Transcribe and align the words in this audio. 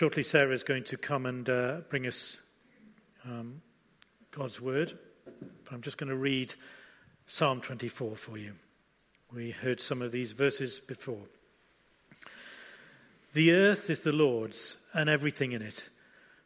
Shortly, 0.00 0.22
Sarah 0.22 0.54
is 0.54 0.62
going 0.62 0.84
to 0.84 0.96
come 0.96 1.26
and 1.26 1.46
uh, 1.46 1.80
bring 1.90 2.06
us 2.06 2.38
um, 3.26 3.60
God's 4.30 4.58
word. 4.58 4.98
But 5.26 5.74
I'm 5.74 5.82
just 5.82 5.98
going 5.98 6.08
to 6.08 6.16
read 6.16 6.54
Psalm 7.26 7.60
24 7.60 8.16
for 8.16 8.38
you. 8.38 8.54
We 9.30 9.50
heard 9.50 9.78
some 9.78 10.00
of 10.00 10.10
these 10.10 10.32
verses 10.32 10.78
before. 10.78 11.26
The 13.34 13.52
earth 13.52 13.90
is 13.90 14.00
the 14.00 14.12
Lord's 14.14 14.78
and 14.94 15.10
everything 15.10 15.52
in 15.52 15.60
it, 15.60 15.90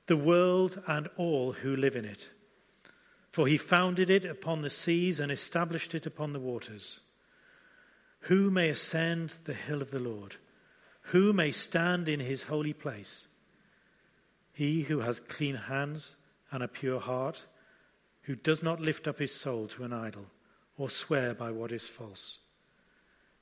the 0.09 0.17
world 0.17 0.83
and 0.89 1.09
all 1.17 1.53
who 1.53 1.77
live 1.77 1.95
in 1.95 2.05
it. 2.05 2.29
For 3.31 3.47
he 3.47 3.57
founded 3.57 4.11
it 4.11 4.25
upon 4.25 4.63
the 4.63 4.69
seas 4.69 5.21
and 5.21 5.31
established 5.31 5.95
it 5.95 6.07
upon 6.07 6.33
the 6.33 6.41
waters. 6.41 6.99
Who 8.23 8.51
may 8.51 8.69
ascend 8.69 9.37
the 9.45 9.55
hill 9.55 9.81
of 9.81 9.93
the 9.93 10.01
Lord? 10.01 10.39
Who 11.13 11.33
may 11.33 11.53
stand 11.53 12.09
in 12.09 12.19
his 12.19 12.43
holy 12.43 12.73
place? 12.73 13.29
He 14.55 14.83
who 14.83 15.01
has 15.01 15.21
clean 15.21 15.57
hands 15.57 16.15
and 16.51 16.63
a 16.63 16.69
pure 16.69 17.01
heart, 17.01 17.43
who 18.23 18.37
does 18.37 18.63
not 18.63 18.81
lift 18.81 19.07
up 19.07 19.19
his 19.19 19.35
soul 19.35 19.67
to 19.69 19.85
an 19.85 19.93
idol 19.93 20.27
or 20.79 20.89
swear 20.89 21.35
by 21.35 21.51
what 21.51 21.73
is 21.73 21.87
false. 21.87 22.39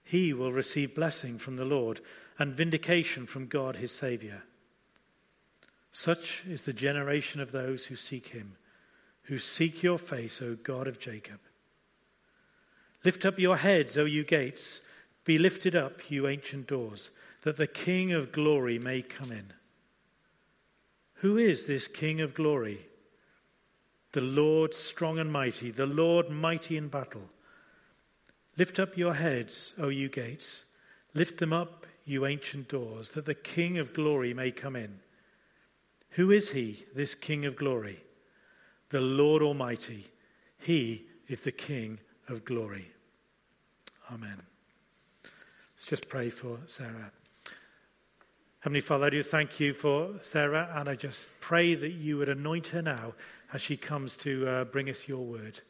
He 0.03 0.33
will 0.33 0.53
receive 0.53 0.95
blessing 0.95 1.39
from 1.39 1.57
the 1.57 1.65
Lord 1.65 2.01
and 2.39 2.55
vindication 2.55 3.27
from 3.27 3.47
God 3.47 3.77
his 3.77 3.93
Saviour. 3.93 4.43
Such 5.93 6.45
is 6.47 6.63
the 6.63 6.73
generation 6.73 7.41
of 7.41 7.53
those 7.53 7.87
who 7.87 7.97
seek 7.97 8.29
him, 8.29 8.57
who 9.25 9.39
seek 9.39 9.83
your 9.83 9.99
face, 9.99 10.41
O 10.41 10.57
God 10.57 10.89
of 10.89 10.99
Jacob. 10.99 11.39
Lift 13.05 13.27
up 13.27 13.39
your 13.39 13.59
heads, 13.59 13.99
O 13.99 14.05
you 14.05 14.25
gates, 14.25 14.81
be 15.25 15.39
lifted 15.39 15.77
up, 15.77 16.11
you 16.11 16.27
ancient 16.27 16.67
doors, 16.67 17.11
that 17.43 17.57
the 17.59 17.67
King 17.67 18.13
of 18.13 18.33
glory 18.33 18.79
may 18.79 19.03
come 19.03 19.31
in. 19.31 19.53
Who 21.23 21.39
is 21.39 21.67
this 21.67 21.87
King 21.87 22.21
of 22.21 22.35
glory? 22.35 22.85
The 24.11 24.21
Lord 24.21 24.75
strong 24.75 25.21
and 25.21 25.31
mighty, 25.31 25.71
the 25.71 25.87
Lord 25.87 26.29
mighty 26.29 26.77
in 26.77 26.89
battle. 26.89 27.31
Lift 28.59 28.81
up 28.81 28.99
your 28.99 29.15
heads, 29.15 29.73
O 29.79 29.89
you 29.89 30.09
gates. 30.09 30.65
Lift 31.15 31.39
them 31.39 31.53
up, 31.53 31.87
you 32.05 32.27
ancient 32.27 32.67
doors, 32.67 33.11
that 33.11 33.25
the 33.25 33.37
King 33.37 33.79
of 33.79 33.95
glory 33.95 34.35
may 34.35 34.51
come 34.51 34.75
in. 34.75 34.99
Who 36.11 36.33
is 36.33 36.51
he, 36.51 36.87
this 36.93 37.15
King 37.15 37.47
of 37.47 37.55
glory? 37.55 38.03
The 38.89 39.01
Lord 39.01 39.43
Almighty. 39.43 40.09
He 40.59 41.05
is 41.29 41.43
the 41.43 41.53
King 41.53 42.01
of 42.29 42.45
glory. 42.45 42.91
Amen. 44.11 44.43
Let's 45.23 45.87
just 45.87 46.09
pray 46.09 46.31
for 46.31 46.59
Sarah. 46.67 47.13
Heavenly 48.63 48.81
Father, 48.81 49.07
I 49.07 49.11
do 49.11 49.25
thank 49.25 49.59
you 49.59 49.75
for 49.75 50.11
Sarah, 50.21 50.71
and 50.77 50.89
I 50.89 50.95
just 50.95 51.27
pray 51.41 51.75
that 51.75 51.95
you 51.95 52.19
would 52.19 52.29
anoint 52.29 52.69
her 52.69 52.81
now 52.81 53.15
as 53.53 53.61
she 53.61 53.77
comes 53.77 54.15
to 54.19 54.47
uh, 54.47 54.65
bring 54.67 54.89
us 54.89 55.09
your 55.09 55.25
word. 55.25 55.61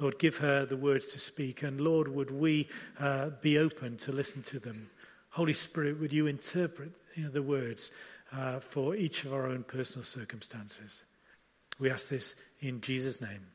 Lord, 0.00 0.18
give 0.18 0.38
her 0.38 0.66
the 0.66 0.76
words 0.76 1.06
to 1.12 1.20
speak. 1.20 1.62
And 1.62 1.80
Lord, 1.80 2.08
would 2.08 2.32
we 2.32 2.68
uh, 2.98 3.30
be 3.40 3.56
open 3.56 3.98
to 3.98 4.10
listen 4.10 4.42
to 4.42 4.58
them? 4.58 4.90
Holy 5.30 5.52
Spirit, 5.52 6.00
would 6.00 6.12
you 6.12 6.26
interpret 6.26 6.90
you 7.14 7.22
know, 7.22 7.30
the 7.30 7.40
words 7.40 7.92
uh, 8.32 8.58
for 8.58 8.96
each 8.96 9.24
of 9.24 9.32
our 9.32 9.46
own 9.46 9.62
personal 9.62 10.04
circumstances? 10.04 11.04
We 11.78 11.88
ask 11.88 12.08
this 12.08 12.34
in 12.58 12.80
Jesus' 12.80 13.20
name. 13.20 13.46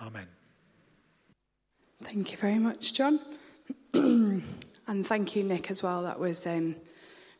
Amen. 0.00 0.28
Thank 2.02 2.32
you 2.32 2.38
very 2.38 2.58
much, 2.58 2.94
John. 2.94 3.20
and 3.92 4.42
thank 5.06 5.36
you, 5.36 5.44
Nick, 5.44 5.70
as 5.70 5.82
well. 5.82 6.04
That 6.04 6.18
was 6.18 6.46
um, 6.46 6.76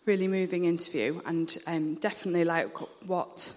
really 0.06 0.28
moving 0.28 0.64
interview 0.64 1.20
and 1.24 1.56
um, 1.66 1.94
definitely 1.94 2.44
like 2.44 2.76
what 3.06 3.54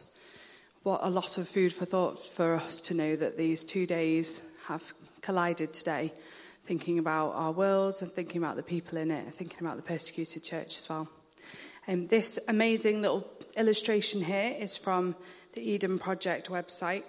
what 0.84 1.02
a 1.04 1.09
lot 1.09 1.38
of 1.38 1.50
food 1.50 1.73
for 1.73 1.84
thought 1.84 2.26
for 2.26 2.56
us 2.56 2.80
to 2.80 2.94
know 2.94 3.14
that 3.16 3.38
these 3.38 3.66
two 3.66 3.86
days 3.86 4.42
have 4.67 4.94
collided 5.22 5.73
today, 5.73 6.14
thinking 6.64 6.98
about 6.98 7.32
our 7.32 7.52
world 7.52 7.98
and 8.02 8.10
thinking 8.10 8.42
about 8.42 8.55
the 8.55 8.64
people 8.64 8.98
in 8.98 9.11
it, 9.11 9.26
and 9.26 9.36
thinking 9.36 9.60
about 9.60 9.76
the 9.76 9.82
persecuted 9.83 10.42
church 10.45 10.77
as 10.77 10.88
well. 10.88 11.10
Um, 11.89 12.08
this 12.08 12.39
amazing 12.48 13.02
little 13.02 13.30
illustration 13.58 14.22
here 14.22 14.55
is 14.58 14.77
from 14.77 15.16
the 15.54 15.61
Eden 15.61 15.99
Project 15.99 16.49
website. 16.49 17.04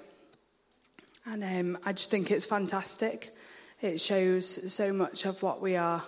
And 1.25 1.45
um, 1.45 1.79
I 1.85 1.93
just 1.93 2.11
think 2.11 2.33
it's 2.33 2.47
fantastic. 2.47 3.33
It 3.81 4.01
shows 4.01 4.73
so 4.73 4.93
much 4.93 5.25
of 5.25 5.41
what 5.41 5.61
we 5.61 5.77
are 5.77 6.03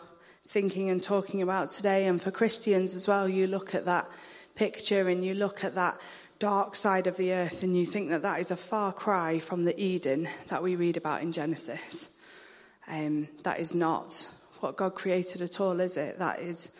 thinking 0.50 0.90
and 0.90 1.00
talking 1.00 1.42
about 1.42 1.70
today. 1.70 2.06
And 2.06 2.20
for 2.20 2.30
Christians 2.32 2.94
as 2.94 3.06
well, 3.06 3.28
you 3.28 3.46
look 3.46 3.74
at 3.74 3.84
that 3.84 4.08
picture 4.56 5.08
and 5.08 5.24
you 5.24 5.34
look 5.34 5.62
at 5.62 5.76
that 5.76 6.00
dark 6.40 6.74
side 6.74 7.06
of 7.06 7.16
the 7.16 7.32
earth 7.32 7.62
and 7.62 7.76
you 7.76 7.86
think 7.86 8.08
that 8.08 8.22
that 8.22 8.40
is 8.40 8.50
a 8.50 8.56
far 8.56 8.92
cry 8.92 9.38
from 9.38 9.64
the 9.64 9.80
Eden 9.80 10.28
that 10.48 10.62
we 10.62 10.74
read 10.74 10.96
about 10.96 11.22
in 11.22 11.30
Genesis. 11.30 12.08
Um, 12.88 13.28
that 13.44 13.60
is 13.60 13.74
not 13.74 14.28
what 14.58 14.76
God 14.76 14.96
created 14.96 15.40
at 15.40 15.60
all, 15.60 15.78
is 15.78 15.96
it? 15.96 16.18
That 16.18 16.40
is 16.40 16.70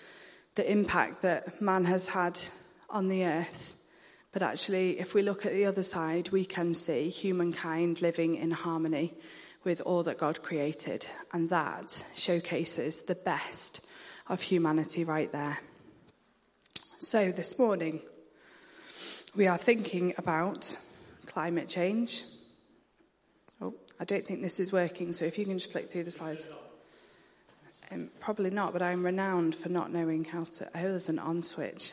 the 0.57 0.69
impact 0.69 1.23
that 1.23 1.63
man 1.63 1.85
has 1.85 2.09
had 2.09 2.41
on 2.89 3.07
the 3.07 3.25
earth. 3.25 3.75
But 4.33 4.43
actually, 4.43 4.99
if 4.99 5.15
we 5.15 5.23
look 5.23 5.47
at 5.47 5.53
the 5.53 5.67
other 5.67 5.85
side, 5.85 6.31
we 6.31 6.45
can 6.45 6.75
see 6.75 7.09
humankind 7.09 8.03
living 8.03 8.35
in 8.35 8.51
harmony 8.51 9.15
with 9.65 9.81
all 9.83 10.03
that 10.05 10.19
God 10.19 10.43
created. 10.43 11.07
And 11.33 11.51
that 11.51 12.05
showcases 12.15 13.03
the 13.03 13.15
best 13.15 13.81
of 14.29 14.41
humanity 14.41 15.05
right 15.05 15.31
there. 15.33 15.59
So 16.99 17.33
this 17.33 17.59
morning, 17.59 18.03
we 19.35 19.47
are 19.47 19.59
thinking 19.59 20.15
about 20.19 20.77
climate 21.27 21.69
change. 21.69 22.25
Oh, 23.61 23.75
I 23.99 24.05
don't 24.05 24.27
think 24.27 24.43
this 24.43 24.61
is 24.61 24.73
working, 24.73 25.13
so 25.13 25.25
if 25.25 25.39
you 25.39 25.45
can 25.45 25.59
just 25.59 25.73
flick 25.73 25.91
through 25.91 26.05
the 26.05 26.11
slides. 26.11 26.49
Um, 27.91 28.11
probably 28.21 28.51
not, 28.51 28.73
but 28.73 28.83
I'm 28.83 29.05
renowned 29.05 29.55
for 29.55 29.69
not 29.69 29.93
knowing 29.93 30.25
how 30.25 30.45
to. 30.45 30.67
Oh, 30.75 30.83
there's 30.83 31.09
an 31.09 31.19
on 31.19 31.43
switch. 31.43 31.93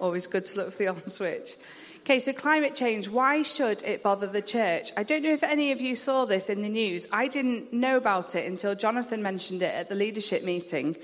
Always 0.00 0.26
good 0.26 0.44
to 0.46 0.56
look 0.56 0.72
for 0.72 0.78
the 0.78 0.88
on 0.88 1.08
switch. 1.08 1.56
Okay, 2.04 2.18
so 2.18 2.34
climate 2.34 2.74
change, 2.74 3.08
why 3.08 3.40
should 3.40 3.82
it 3.82 4.02
bother 4.02 4.26
the 4.26 4.42
church? 4.42 4.92
I 4.94 5.04
don't 5.04 5.22
know 5.22 5.32
if 5.32 5.42
any 5.42 5.72
of 5.72 5.80
you 5.80 5.96
saw 5.96 6.26
this 6.26 6.50
in 6.50 6.60
the 6.60 6.68
news. 6.68 7.08
I 7.10 7.28
didn't 7.28 7.72
know 7.72 7.96
about 7.96 8.34
it 8.34 8.44
until 8.44 8.74
Jonathan 8.74 9.22
mentioned 9.22 9.62
it 9.62 9.74
at 9.74 9.88
the 9.88 9.94
leadership 9.94 10.44
meeting. 10.44 10.98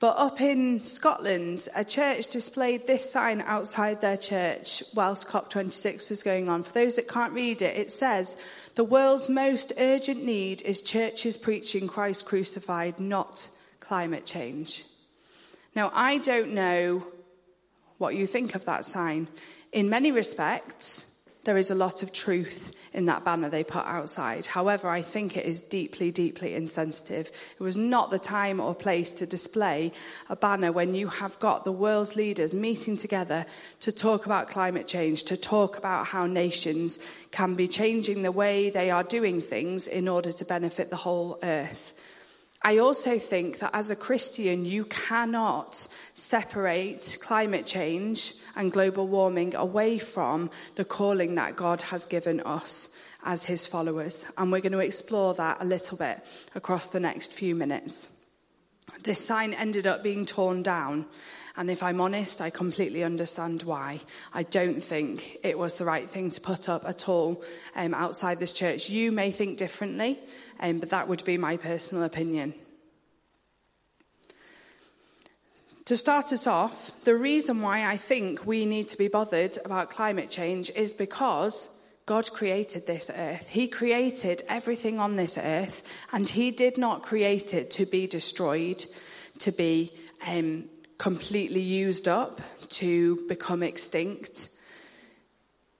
But 0.00 0.16
up 0.18 0.40
in 0.40 0.84
Scotland, 0.84 1.68
a 1.76 1.84
church 1.84 2.26
displayed 2.26 2.88
this 2.88 3.08
sign 3.08 3.40
outside 3.42 4.00
their 4.00 4.16
church 4.16 4.82
whilst 4.96 5.28
COP26 5.28 6.10
was 6.10 6.24
going 6.24 6.48
on. 6.48 6.64
For 6.64 6.72
those 6.72 6.96
that 6.96 7.06
can't 7.06 7.34
read 7.34 7.62
it, 7.62 7.76
it 7.76 7.92
says, 7.92 8.36
the 8.74 8.82
world's 8.82 9.28
most 9.28 9.72
urgent 9.78 10.24
need 10.24 10.60
is 10.62 10.80
churches 10.80 11.36
preaching 11.36 11.86
Christ 11.86 12.26
crucified, 12.26 12.98
not 12.98 13.48
climate 13.78 14.26
change. 14.26 14.84
Now, 15.76 15.92
I 15.94 16.18
don't 16.18 16.52
know 16.52 17.06
what 17.98 18.16
you 18.16 18.26
think 18.26 18.56
of 18.56 18.64
that 18.64 18.84
sign. 18.84 19.28
In 19.72 19.88
many 19.88 20.12
respects, 20.12 21.06
there 21.44 21.56
is 21.56 21.70
a 21.70 21.74
lot 21.74 22.02
of 22.02 22.12
truth 22.12 22.72
in 22.92 23.06
that 23.06 23.24
banner 23.24 23.48
they 23.48 23.64
put 23.64 23.84
outside. 23.86 24.46
However, 24.46 24.88
I 24.88 25.02
think 25.02 25.36
it 25.36 25.46
is 25.46 25.60
deeply, 25.62 26.10
deeply 26.10 26.54
insensitive. 26.54 27.32
It 27.58 27.62
was 27.62 27.76
not 27.76 28.10
the 28.10 28.18
time 28.18 28.60
or 28.60 28.74
place 28.74 29.12
to 29.14 29.26
display 29.26 29.92
a 30.28 30.36
banner 30.36 30.70
when 30.70 30.94
you 30.94 31.08
have 31.08 31.38
got 31.40 31.64
the 31.64 31.72
world's 31.72 32.16
leaders 32.16 32.54
meeting 32.54 32.96
together 32.96 33.46
to 33.80 33.90
talk 33.90 34.26
about 34.26 34.50
climate 34.50 34.86
change, 34.86 35.24
to 35.24 35.36
talk 35.36 35.78
about 35.78 36.06
how 36.06 36.26
nations 36.26 36.98
can 37.30 37.54
be 37.54 37.66
changing 37.66 38.22
the 38.22 38.30
way 38.30 38.70
they 38.70 38.90
are 38.90 39.02
doing 39.02 39.40
things 39.40 39.88
in 39.88 40.06
order 40.06 40.32
to 40.32 40.44
benefit 40.44 40.90
the 40.90 40.96
whole 40.96 41.38
earth. 41.42 41.94
I 42.64 42.78
also 42.78 43.18
think 43.18 43.58
that 43.58 43.70
as 43.74 43.90
a 43.90 43.96
Christian, 43.96 44.64
you 44.64 44.84
cannot 44.84 45.88
separate 46.14 47.18
climate 47.20 47.66
change 47.66 48.34
and 48.54 48.70
global 48.70 49.08
warming 49.08 49.54
away 49.56 49.98
from 49.98 50.50
the 50.76 50.84
calling 50.84 51.34
that 51.34 51.56
God 51.56 51.82
has 51.82 52.06
given 52.06 52.40
us 52.40 52.88
as 53.24 53.44
his 53.44 53.66
followers. 53.66 54.24
And 54.38 54.52
we're 54.52 54.60
going 54.60 54.72
to 54.72 54.78
explore 54.78 55.34
that 55.34 55.58
a 55.60 55.64
little 55.64 55.96
bit 55.96 56.24
across 56.54 56.86
the 56.86 57.00
next 57.00 57.32
few 57.32 57.56
minutes. 57.56 58.08
This 59.02 59.24
sign 59.24 59.54
ended 59.54 59.86
up 59.86 60.02
being 60.02 60.24
torn 60.24 60.62
down. 60.62 61.06
And 61.56 61.70
if 61.70 61.82
I'm 61.82 62.00
honest, 62.00 62.40
I 62.40 62.50
completely 62.50 63.04
understand 63.04 63.62
why. 63.62 64.00
I 64.32 64.42
don't 64.42 64.82
think 64.82 65.38
it 65.44 65.58
was 65.58 65.74
the 65.74 65.84
right 65.84 66.08
thing 66.08 66.30
to 66.30 66.40
put 66.40 66.68
up 66.68 66.84
at 66.86 67.08
all 67.08 67.42
um, 67.76 67.92
outside 67.92 68.40
this 68.40 68.54
church. 68.54 68.88
You 68.88 69.12
may 69.12 69.30
think 69.30 69.58
differently, 69.58 70.18
um, 70.60 70.78
but 70.78 70.90
that 70.90 71.08
would 71.08 71.24
be 71.24 71.36
my 71.36 71.58
personal 71.58 72.04
opinion. 72.04 72.54
To 75.86 75.96
start 75.96 76.32
us 76.32 76.46
off, 76.46 76.92
the 77.04 77.16
reason 77.16 77.60
why 77.60 77.86
I 77.86 77.96
think 77.96 78.46
we 78.46 78.64
need 78.64 78.88
to 78.90 78.96
be 78.96 79.08
bothered 79.08 79.58
about 79.64 79.90
climate 79.90 80.30
change 80.30 80.70
is 80.70 80.94
because 80.94 81.68
God 82.06 82.30
created 82.32 82.86
this 82.86 83.10
earth. 83.14 83.48
He 83.48 83.68
created 83.68 84.42
everything 84.48 85.00
on 85.00 85.16
this 85.16 85.36
earth, 85.36 85.82
and 86.12 86.28
He 86.28 86.50
did 86.50 86.78
not 86.78 87.02
create 87.02 87.52
it 87.52 87.70
to 87.72 87.84
be 87.84 88.06
destroyed, 88.06 88.84
to 89.40 89.52
be 89.52 89.92
um, 90.26 90.64
completely 91.02 91.60
used 91.60 92.06
up, 92.06 92.40
to 92.68 93.26
become 93.26 93.60
extinct. 93.60 94.48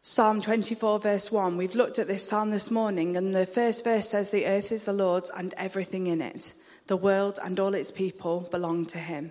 Psalm 0.00 0.42
24, 0.42 0.98
verse 0.98 1.30
1. 1.30 1.56
We've 1.56 1.76
looked 1.76 2.00
at 2.00 2.08
this 2.08 2.26
psalm 2.26 2.50
this 2.50 2.72
morning, 2.72 3.16
and 3.16 3.32
the 3.32 3.46
first 3.46 3.84
verse 3.84 4.08
says, 4.08 4.30
The 4.30 4.46
earth 4.46 4.72
is 4.72 4.86
the 4.86 4.92
Lord's 4.92 5.30
and 5.30 5.54
everything 5.56 6.08
in 6.08 6.20
it. 6.20 6.52
The 6.88 6.96
world 6.96 7.38
and 7.40 7.60
all 7.60 7.72
its 7.72 7.92
people 7.92 8.48
belong 8.50 8.84
to 8.86 8.98
him. 8.98 9.30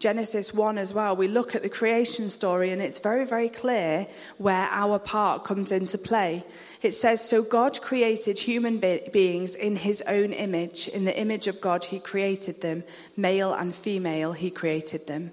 Genesis 0.00 0.52
1 0.52 0.76
as 0.76 0.92
well, 0.92 1.14
we 1.14 1.28
look 1.28 1.54
at 1.54 1.62
the 1.62 1.68
creation 1.68 2.28
story, 2.28 2.72
and 2.72 2.82
it's 2.82 2.98
very, 2.98 3.24
very 3.24 3.48
clear 3.48 4.08
where 4.38 4.68
our 4.72 4.98
part 4.98 5.44
comes 5.44 5.70
into 5.70 5.96
play. 5.96 6.44
It 6.82 6.92
says, 6.92 7.20
So 7.20 7.42
God 7.42 7.80
created 7.80 8.40
human 8.40 8.78
be- 8.78 9.08
beings 9.12 9.54
in 9.54 9.76
his 9.76 10.02
own 10.02 10.32
image. 10.32 10.88
In 10.88 11.04
the 11.04 11.16
image 11.16 11.46
of 11.46 11.60
God, 11.60 11.84
he 11.84 12.00
created 12.00 12.60
them. 12.60 12.82
Male 13.16 13.54
and 13.54 13.72
female, 13.72 14.32
he 14.32 14.50
created 14.50 15.06
them. 15.06 15.30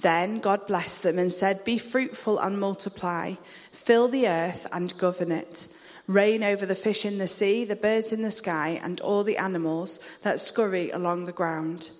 Then 0.00 0.38
God 0.38 0.66
blessed 0.66 1.02
them 1.02 1.18
and 1.18 1.32
said, 1.32 1.64
Be 1.64 1.78
fruitful 1.78 2.38
and 2.38 2.60
multiply, 2.60 3.34
fill 3.72 4.08
the 4.08 4.28
earth 4.28 4.66
and 4.70 4.96
govern 4.98 5.32
it. 5.32 5.68
Reign 6.06 6.44
over 6.44 6.66
the 6.66 6.74
fish 6.74 7.06
in 7.06 7.16
the 7.16 7.26
sea, 7.26 7.64
the 7.64 7.74
birds 7.74 8.12
in 8.12 8.20
the 8.20 8.30
sky, 8.30 8.78
and 8.82 9.00
all 9.00 9.24
the 9.24 9.38
animals 9.38 9.98
that 10.22 10.40
scurry 10.40 10.90
along 10.90 11.24
the 11.24 11.32
ground. 11.32 11.90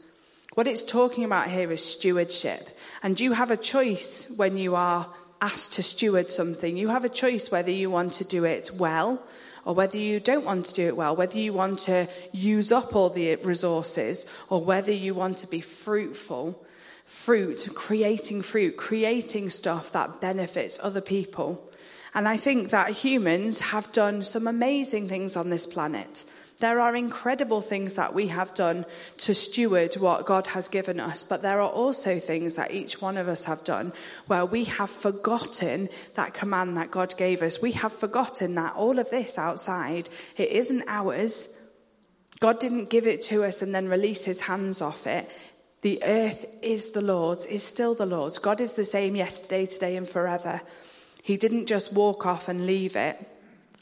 What 0.54 0.66
it's 0.66 0.82
talking 0.82 1.24
about 1.24 1.50
here 1.50 1.70
is 1.70 1.84
stewardship. 1.84 2.68
And 3.02 3.18
you 3.18 3.32
have 3.32 3.50
a 3.50 3.56
choice 3.56 4.28
when 4.36 4.56
you 4.56 4.74
are 4.74 5.12
asked 5.40 5.72
to 5.74 5.82
steward 5.82 6.30
something. 6.30 6.76
You 6.76 6.88
have 6.88 7.04
a 7.04 7.08
choice 7.08 7.50
whether 7.50 7.70
you 7.70 7.90
want 7.90 8.14
to 8.14 8.24
do 8.24 8.44
it 8.44 8.70
well 8.74 9.22
or 9.64 9.74
whether 9.74 9.96
you 9.96 10.20
don't 10.20 10.44
want 10.44 10.66
to 10.66 10.74
do 10.74 10.86
it 10.86 10.96
well, 10.96 11.16
whether 11.16 11.38
you 11.38 11.52
want 11.52 11.80
to 11.80 12.08
use 12.32 12.70
up 12.70 12.94
all 12.94 13.10
the 13.10 13.36
resources 13.36 14.26
or 14.48 14.64
whether 14.64 14.92
you 14.92 15.14
want 15.14 15.38
to 15.38 15.46
be 15.46 15.60
fruitful 15.60 16.64
fruit, 17.04 17.68
creating 17.74 18.42
fruit, 18.42 18.76
creating 18.76 19.50
stuff 19.50 19.92
that 19.92 20.20
benefits 20.20 20.78
other 20.82 21.00
people. 21.00 21.70
And 22.14 22.28
I 22.28 22.36
think 22.36 22.70
that 22.70 22.90
humans 22.90 23.60
have 23.60 23.92
done 23.92 24.22
some 24.22 24.46
amazing 24.46 25.08
things 25.08 25.36
on 25.36 25.50
this 25.50 25.66
planet. 25.66 26.24
There 26.60 26.80
are 26.80 26.94
incredible 26.94 27.60
things 27.60 27.94
that 27.94 28.14
we 28.14 28.28
have 28.28 28.54
done 28.54 28.86
to 29.18 29.34
steward 29.34 29.94
what 29.94 30.24
God 30.24 30.46
has 30.48 30.68
given 30.68 31.00
us, 31.00 31.22
but 31.22 31.42
there 31.42 31.60
are 31.60 31.70
also 31.70 32.20
things 32.20 32.54
that 32.54 32.70
each 32.70 33.02
one 33.02 33.16
of 33.16 33.28
us 33.28 33.44
have 33.44 33.64
done 33.64 33.92
where 34.28 34.46
we 34.46 34.64
have 34.64 34.90
forgotten 34.90 35.88
that 36.14 36.32
command 36.32 36.76
that 36.76 36.92
God 36.92 37.16
gave 37.16 37.42
us. 37.42 37.60
We 37.60 37.72
have 37.72 37.92
forgotten 37.92 38.54
that 38.54 38.76
all 38.76 38.98
of 38.98 39.10
this 39.10 39.36
outside, 39.36 40.08
it 40.36 40.50
isn't 40.50 40.84
ours. 40.86 41.48
God 42.38 42.60
didn't 42.60 42.88
give 42.90 43.06
it 43.06 43.20
to 43.22 43.42
us 43.44 43.60
and 43.60 43.74
then 43.74 43.88
release 43.88 44.24
his 44.24 44.40
hands 44.42 44.80
off 44.80 45.06
it. 45.06 45.28
The 45.82 46.02
earth 46.04 46.46
is 46.62 46.92
the 46.92 47.02
Lord's, 47.02 47.46
is 47.46 47.62
still 47.62 47.94
the 47.94 48.06
Lord's. 48.06 48.38
God 48.38 48.60
is 48.60 48.72
the 48.72 48.84
same 48.84 49.16
yesterday, 49.16 49.66
today, 49.66 49.96
and 49.96 50.08
forever. 50.08 50.62
He 51.22 51.36
didn't 51.36 51.66
just 51.66 51.92
walk 51.92 52.26
off 52.26 52.48
and 52.48 52.66
leave 52.66 52.96
it. 52.96 53.18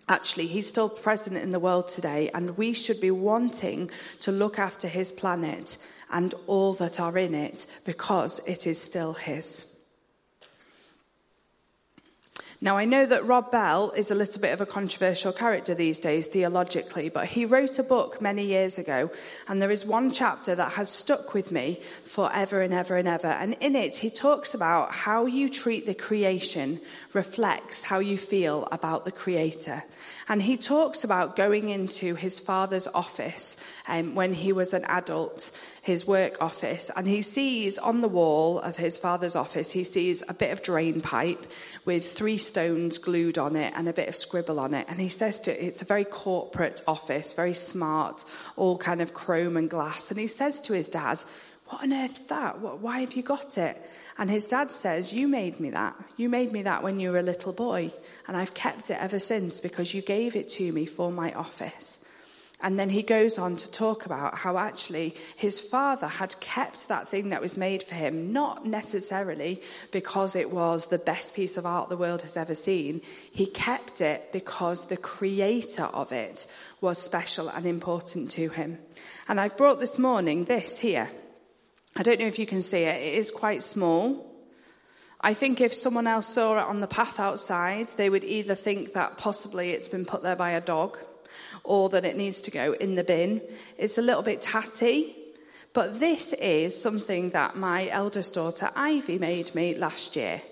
Actually, 0.09 0.47
he's 0.47 0.67
still 0.67 0.89
present 0.89 1.37
in 1.37 1.53
the 1.53 1.61
world 1.61 1.89
today, 1.89 2.31
and 2.35 2.57
we 2.57 2.73
should 2.73 3.01
be 3.01 3.11
wanting 3.11 3.91
to 4.21 4.33
look 4.33 4.59
after 4.59 4.89
his 4.89 5.13
planet 5.13 5.79
and 6.11 6.35
all 6.47 6.75
that 6.75 7.01
are 7.01 7.17
in 7.17 7.35
it 7.35 7.67
because 7.85 8.41
it 8.47 8.67
is 8.67 8.81
still 8.81 9.15
his. 9.15 9.67
Now, 12.63 12.77
I 12.77 12.85
know 12.85 13.05
that 13.07 13.27
Rob 13.27 13.51
Bell 13.51 13.91
is 13.97 14.13
a 14.13 14.15
little 14.15 14.41
bit 14.41 14.53
of 14.53 14.61
a 14.61 14.67
controversial 14.67 15.33
character 15.33 15.75
these 15.75 15.99
days, 15.99 16.29
theologically, 16.29 17.09
but 17.09 17.27
he 17.27 17.45
wrote 17.45 17.77
a 17.81 17.83
book 17.83 18.23
many 18.23 18.45
years 18.45 18.79
ago, 18.79 19.11
and 19.49 19.61
there 19.61 19.73
is 19.73 19.85
one 19.85 20.13
chapter 20.13 20.55
that 20.55 20.71
has 20.71 20.89
stuck 20.89 21.35
with 21.35 21.51
me 21.51 21.81
forever 22.05 22.63
and 22.63 22.73
ever 22.73 22.97
and 22.97 23.09
ever. 23.09 23.27
And 23.27 23.57
in 23.59 23.75
it, 23.75 23.97
he 23.97 24.11
talks 24.11 24.55
about 24.55 24.93
how 24.93 25.27
you 25.27 25.49
treat 25.49 25.87
the 25.87 25.95
creation 25.95 26.81
reflects 27.15 27.83
how 27.83 27.99
you 27.99 28.17
feel 28.17 28.69
about 28.71 29.05
the 29.05 29.11
Creator. 29.11 29.83
And 30.29 30.41
he 30.41 30.57
talks 30.57 31.03
about 31.03 31.35
going 31.35 31.69
into 31.69 32.15
his 32.15 32.39
father's 32.39 32.87
office 32.87 33.57
um, 33.89 34.15
when 34.15 34.35
he 34.35 34.53
was 34.53 34.73
an 34.73 34.85
adult, 34.85 35.51
his 35.83 36.07
work 36.07 36.41
office, 36.41 36.93
and 36.95 37.09
he 37.09 37.23
sees 37.23 37.77
on 37.77 38.03
the 38.03 38.09
wall 38.09 38.61
of 38.61 38.77
his 38.77 38.97
father's 38.97 39.35
office, 39.35 39.73
he 39.73 39.83
sees 39.83 40.23
a 40.29 40.33
bit 40.33 40.53
of 40.53 40.63
drain 40.63 41.01
pipe 41.01 41.45
with 41.85 42.13
three 42.13 42.39
stones 42.39 42.99
glued 42.99 43.37
on 43.37 43.57
it 43.57 43.75
and 43.77 43.89
a 43.89 43.93
bit 43.93 44.09
of 44.09 44.15
scribble 44.15 44.61
on 44.61 44.75
it. 44.75 44.87
And 44.89 45.01
he 45.01 45.09
says 45.09 45.41
to 45.41 45.65
it's 45.65 45.83
a 45.83 45.85
very 45.85 46.05
corporate 46.05 46.83
office, 46.87 47.33
very 47.33 47.55
smart, 47.55 48.25
all 48.55 48.79
kind 48.79 49.03
of 49.03 49.13
chrome 49.13 49.57
and 49.57 49.69
glass. 49.69 50.13
And 50.13 50.21
he 50.21 50.29
says 50.29 50.61
to 50.61 50.73
his 50.73 50.89
dad, 50.89 51.21
what 51.67 51.83
on 51.83 51.93
earth 51.93 52.19
is 52.21 52.27
that? 52.27 52.61
Why 52.61 53.01
have 53.01 53.15
you 53.15 53.23
got 53.23 53.59
it? 53.59 53.83
And 54.19 54.29
his 54.29 54.45
dad 54.45 54.71
says, 54.71 55.11
You 55.11 55.27
made 55.27 55.59
me 55.59 55.71
that. 55.71 55.97
You 56.19 56.29
made 56.29 56.53
me 56.53 56.63
that 56.65 56.83
when 56.83 57.01
you 57.01 57.11
were 57.11 57.19
a 57.19 57.23
little 57.23 57.55
boy. 57.55 57.93
And 58.29 58.37
I've 58.37 58.53
kept 58.53 58.91
it 58.91 58.99
ever 59.01 59.19
since 59.19 59.59
because 59.59 59.95
you 59.95 60.03
gave 60.03 60.37
it 60.37 60.51
to 60.51 60.71
me 60.71 60.85
for 60.85 61.11
my 61.11 61.33
office. 61.33 61.99
And 62.63 62.79
then 62.79 62.91
he 62.91 63.03
goes 63.03 63.39
on 63.39 63.57
to 63.57 63.71
talk 63.73 64.07
about 64.07 64.37
how 64.39 64.57
actually 64.57 65.17
his 65.35 65.61
father 65.61 66.07
had 66.07 66.39
kept 66.39 66.87
that 66.87 67.09
thing 67.09 67.31
that 67.31 67.43
was 67.43 67.57
made 67.57 67.83
for 67.83 67.97
him, 67.97 68.33
not 68.33 68.65
necessarily 68.65 69.61
because 69.91 70.37
it 70.37 70.53
was 70.53 70.87
the 70.87 70.99
best 70.99 71.35
piece 71.35 71.57
of 71.57 71.67
art 71.67 71.89
the 71.89 71.97
world 71.97 72.23
has 72.23 72.37
ever 72.37 72.55
seen. 72.55 73.03
He 73.33 73.47
kept 73.47 74.01
it 74.01 74.31
because 74.31 74.87
the 74.87 74.97
creator 74.97 75.87
of 75.87 76.13
it 76.13 76.47
was 76.81 77.03
special 77.03 77.49
and 77.49 77.67
important 77.67 78.31
to 78.33 78.49
him. 78.49 78.79
And 79.27 79.41
I've 79.41 79.57
brought 79.57 79.81
this 79.81 79.99
morning 79.99 80.45
this 80.45 80.79
here. 80.79 81.11
I 81.97 82.05
don't 82.05 82.21
know 82.21 82.27
if 82.27 82.39
you 82.39 82.47
can 82.47 82.63
see 82.63 82.83
it. 82.83 83.03
It 83.03 83.15
is 83.15 83.33
quite 83.33 83.65
small. 83.65 84.31
I 85.21 85.35
think 85.35 85.61
if 85.61 85.75
someone 85.75 86.07
else 86.07 86.29
saw 86.29 86.59
it 86.59 86.69
on 86.69 86.81
the 86.81 86.87
path 86.87 87.19
outside, 87.19 87.89
they 87.97 88.09
would 88.09 88.25
either 88.25 88.55
think 88.55 88.93
that 88.93 89.17
possibly 89.17 89.71
it's 89.71 89.89
been 89.89 90.05
put 90.05 90.23
there 90.23 90.37
by 90.37 90.53
a 90.53 90.61
dog 90.61 90.99
or 91.65 91.89
that 91.91 92.05
it 92.05 92.17
needs 92.17 92.41
to 92.43 92.51
go 92.51 92.73
in 92.73 92.95
the 92.95 93.05
bin. 93.05 93.41
It's 93.79 93.99
a 93.99 94.03
little 94.03 94.23
bit 94.23 94.43
tatty, 94.43 95.17
but 95.73 96.01
this 96.01 96.33
is 96.35 96.81
something 96.81 97.31
that 97.31 97.57
my 97.57 97.89
eldest 97.89 98.35
daughter 98.35 98.71
Ivy 98.75 99.19
made 99.19 99.55
me 99.55 99.75
last 99.75 100.17
year. 100.17 100.43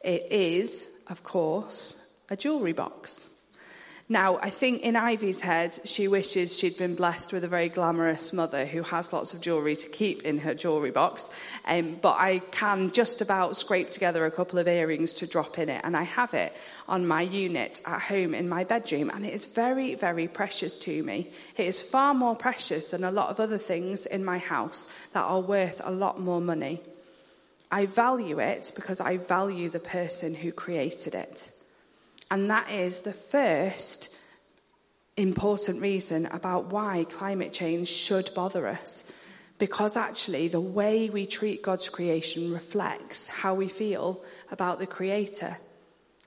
It 0.00 0.30
is, 0.30 0.88
of 1.08 1.22
course, 1.22 2.00
a 2.30 2.36
jewellery 2.36 2.72
box. 2.72 3.30
Now, 4.06 4.36
I 4.36 4.50
think 4.50 4.82
in 4.82 4.96
Ivy's 4.96 5.40
head, 5.40 5.78
she 5.84 6.08
wishes 6.08 6.58
she'd 6.58 6.76
been 6.76 6.94
blessed 6.94 7.32
with 7.32 7.42
a 7.42 7.48
very 7.48 7.70
glamorous 7.70 8.34
mother 8.34 8.66
who 8.66 8.82
has 8.82 9.14
lots 9.14 9.32
of 9.32 9.40
jewellery 9.40 9.76
to 9.76 9.88
keep 9.88 10.22
in 10.24 10.36
her 10.38 10.52
jewellery 10.52 10.90
box. 10.90 11.30
Um, 11.64 11.96
but 12.02 12.16
I 12.18 12.40
can 12.50 12.90
just 12.90 13.22
about 13.22 13.56
scrape 13.56 13.90
together 13.90 14.26
a 14.26 14.30
couple 14.30 14.58
of 14.58 14.68
earrings 14.68 15.14
to 15.14 15.26
drop 15.26 15.58
in 15.58 15.70
it, 15.70 15.80
and 15.84 15.96
I 15.96 16.02
have 16.02 16.34
it 16.34 16.54
on 16.86 17.06
my 17.06 17.22
unit 17.22 17.80
at 17.86 18.02
home 18.02 18.34
in 18.34 18.46
my 18.46 18.64
bedroom, 18.64 19.08
and 19.08 19.24
it 19.24 19.32
is 19.32 19.46
very, 19.46 19.94
very 19.94 20.28
precious 20.28 20.76
to 20.76 21.02
me. 21.02 21.32
It 21.56 21.66
is 21.66 21.80
far 21.80 22.12
more 22.12 22.36
precious 22.36 22.88
than 22.88 23.04
a 23.04 23.10
lot 23.10 23.30
of 23.30 23.40
other 23.40 23.58
things 23.58 24.04
in 24.04 24.22
my 24.22 24.36
house 24.36 24.86
that 25.14 25.22
are 25.22 25.40
worth 25.40 25.80
a 25.82 25.90
lot 25.90 26.20
more 26.20 26.42
money. 26.42 26.82
I 27.70 27.86
value 27.86 28.38
it 28.38 28.70
because 28.74 29.00
I 29.00 29.16
value 29.16 29.70
the 29.70 29.80
person 29.80 30.34
who 30.34 30.52
created 30.52 31.14
it. 31.14 31.50
And 32.34 32.50
that 32.50 32.68
is 32.68 32.98
the 32.98 33.12
first 33.12 34.12
important 35.16 35.80
reason 35.80 36.26
about 36.26 36.72
why 36.72 37.06
climate 37.08 37.52
change 37.52 37.86
should 37.86 38.34
bother 38.34 38.66
us. 38.66 39.04
Because 39.58 39.96
actually, 39.96 40.48
the 40.48 40.60
way 40.60 41.08
we 41.08 41.26
treat 41.26 41.62
God's 41.62 41.88
creation 41.88 42.52
reflects 42.52 43.28
how 43.28 43.54
we 43.54 43.68
feel 43.68 44.20
about 44.50 44.80
the 44.80 44.86
Creator. 44.88 45.58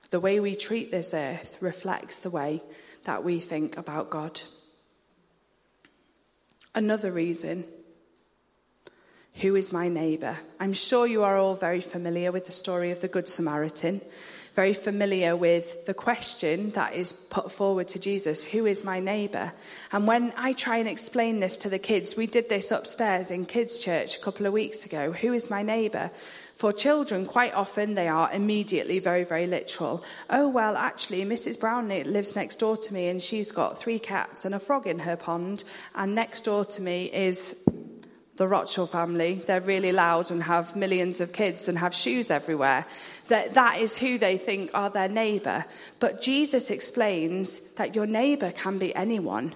The 0.08 0.18
way 0.18 0.40
we 0.40 0.54
treat 0.56 0.90
this 0.90 1.12
earth 1.12 1.58
reflects 1.60 2.16
the 2.20 2.30
way 2.30 2.62
that 3.04 3.22
we 3.22 3.38
think 3.38 3.76
about 3.76 4.08
God. 4.08 4.40
Another 6.74 7.12
reason 7.12 7.66
who 9.34 9.56
is 9.56 9.72
my 9.72 9.90
neighbour? 9.90 10.38
I'm 10.58 10.72
sure 10.72 11.06
you 11.06 11.22
are 11.22 11.36
all 11.36 11.54
very 11.54 11.82
familiar 11.82 12.32
with 12.32 12.46
the 12.46 12.52
story 12.52 12.92
of 12.92 13.00
the 13.00 13.08
Good 13.08 13.28
Samaritan 13.28 14.00
very 14.58 14.74
familiar 14.74 15.36
with 15.36 15.86
the 15.86 15.94
question 15.94 16.72
that 16.72 16.92
is 16.92 17.12
put 17.12 17.52
forward 17.52 17.86
to 17.86 17.96
Jesus 17.96 18.42
Who 18.42 18.66
is 18.66 18.82
my 18.82 18.98
neighbour? 18.98 19.52
And 19.92 20.04
when 20.04 20.32
I 20.36 20.52
try 20.52 20.78
and 20.78 20.88
explain 20.88 21.38
this 21.38 21.56
to 21.58 21.68
the 21.68 21.78
kids, 21.78 22.16
we 22.16 22.26
did 22.26 22.48
this 22.48 22.72
upstairs 22.72 23.30
in 23.30 23.46
kids' 23.46 23.78
church 23.78 24.16
a 24.16 24.20
couple 24.20 24.46
of 24.46 24.52
weeks 24.52 24.84
ago 24.84 25.12
Who 25.12 25.32
is 25.32 25.48
my 25.48 25.62
neighbour? 25.62 26.10
For 26.56 26.72
children, 26.72 27.24
quite 27.24 27.54
often 27.54 27.94
they 27.94 28.08
are 28.08 28.32
immediately 28.32 28.98
very, 28.98 29.22
very 29.22 29.46
literal. 29.46 30.02
Oh, 30.28 30.48
well, 30.48 30.76
actually, 30.76 31.24
Mrs. 31.24 31.60
Brown 31.60 31.88
lives 31.88 32.34
next 32.34 32.56
door 32.58 32.76
to 32.76 32.92
me 32.92 33.06
and 33.10 33.22
she's 33.22 33.52
got 33.52 33.78
three 33.78 34.00
cats 34.00 34.44
and 34.44 34.56
a 34.56 34.58
frog 34.58 34.88
in 34.88 34.98
her 34.98 35.16
pond, 35.16 35.62
and 35.94 36.16
next 36.16 36.40
door 36.46 36.64
to 36.64 36.82
me 36.82 37.04
is 37.12 37.54
the 38.38 38.48
Rothschild 38.48 38.90
family. 38.90 39.42
They're 39.46 39.60
really 39.60 39.92
loud 39.92 40.30
and 40.30 40.42
have 40.42 40.74
millions 40.74 41.20
of 41.20 41.32
kids 41.32 41.68
and 41.68 41.78
have 41.78 41.94
shoes 41.94 42.30
everywhere. 42.30 42.86
That, 43.26 43.54
that 43.54 43.80
is 43.80 43.96
who 43.96 44.16
they 44.16 44.38
think 44.38 44.70
are 44.72 44.88
their 44.88 45.08
neighbor. 45.08 45.64
But 45.98 46.22
Jesus 46.22 46.70
explains 46.70 47.60
that 47.76 47.94
your 47.94 48.06
neighbor 48.06 48.52
can 48.52 48.78
be 48.78 48.94
anyone. 48.94 49.54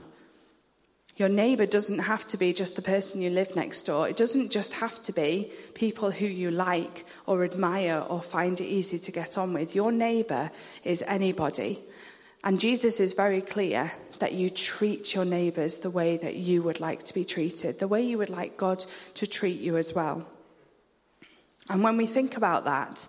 Your 1.16 1.28
neighbour 1.28 1.66
doesn't 1.66 2.00
have 2.00 2.26
to 2.28 2.36
be 2.36 2.52
just 2.52 2.74
the 2.74 2.82
person 2.82 3.20
you 3.20 3.30
live 3.30 3.54
next 3.54 3.82
door. 3.82 4.08
It 4.08 4.16
doesn't 4.16 4.50
just 4.50 4.72
have 4.74 5.00
to 5.04 5.12
be 5.12 5.52
people 5.74 6.10
who 6.10 6.26
you 6.26 6.50
like 6.50 7.04
or 7.26 7.44
admire 7.44 8.04
or 8.08 8.20
find 8.20 8.60
it 8.60 8.64
easy 8.64 8.98
to 8.98 9.12
get 9.12 9.38
on 9.38 9.52
with. 9.54 9.74
Your 9.74 9.92
neighbour 9.92 10.50
is 10.84 11.04
anybody. 11.06 11.80
And 12.44 12.58
Jesus 12.58 12.98
is 12.98 13.12
very 13.12 13.40
clear 13.40 13.92
that 14.18 14.32
you 14.32 14.50
treat 14.50 15.14
your 15.14 15.24
neighbours 15.24 15.78
the 15.78 15.90
way 15.90 16.16
that 16.16 16.36
you 16.36 16.62
would 16.62 16.80
like 16.80 17.02
to 17.04 17.14
be 17.14 17.24
treated, 17.24 17.78
the 17.78 17.88
way 17.88 18.02
you 18.02 18.18
would 18.18 18.30
like 18.30 18.56
God 18.56 18.84
to 19.14 19.26
treat 19.26 19.60
you 19.60 19.76
as 19.76 19.94
well. 19.94 20.26
And 21.68 21.82
when 21.82 21.96
we 21.96 22.06
think 22.06 22.36
about 22.36 22.64
that, 22.64 23.06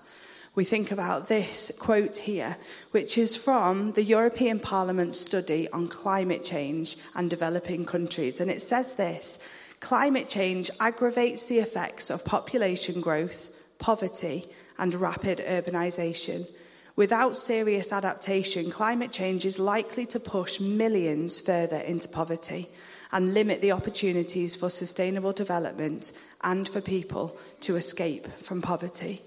we 0.55 0.65
think 0.65 0.91
about 0.91 1.27
this 1.27 1.71
quote 1.79 2.15
here, 2.15 2.57
which 2.91 3.17
is 3.17 3.35
from 3.35 3.91
the 3.93 4.03
European 4.03 4.59
Parliament 4.59 5.15
study 5.15 5.67
on 5.69 5.87
climate 5.87 6.43
change 6.43 6.97
and 7.15 7.27
developing 7.27 7.85
countries. 7.85 8.39
And 8.39 8.51
it 8.51 8.61
says 8.61 8.93
this 8.93 9.39
climate 9.79 10.29
change 10.29 10.69
aggravates 10.79 11.45
the 11.45 11.57
effects 11.57 12.11
of 12.11 12.23
population 12.23 13.01
growth, 13.01 13.49
poverty, 13.79 14.47
and 14.77 14.93
rapid 14.93 15.39
urbanisation. 15.39 16.47
Without 16.95 17.35
serious 17.35 17.91
adaptation, 17.91 18.69
climate 18.69 19.11
change 19.11 19.45
is 19.45 19.57
likely 19.57 20.05
to 20.05 20.19
push 20.19 20.59
millions 20.59 21.39
further 21.39 21.77
into 21.77 22.07
poverty 22.07 22.69
and 23.11 23.33
limit 23.33 23.61
the 23.61 23.71
opportunities 23.71 24.55
for 24.55 24.69
sustainable 24.69 25.33
development 25.33 26.11
and 26.41 26.69
for 26.69 26.81
people 26.81 27.35
to 27.61 27.75
escape 27.75 28.27
from 28.43 28.61
poverty. 28.61 29.21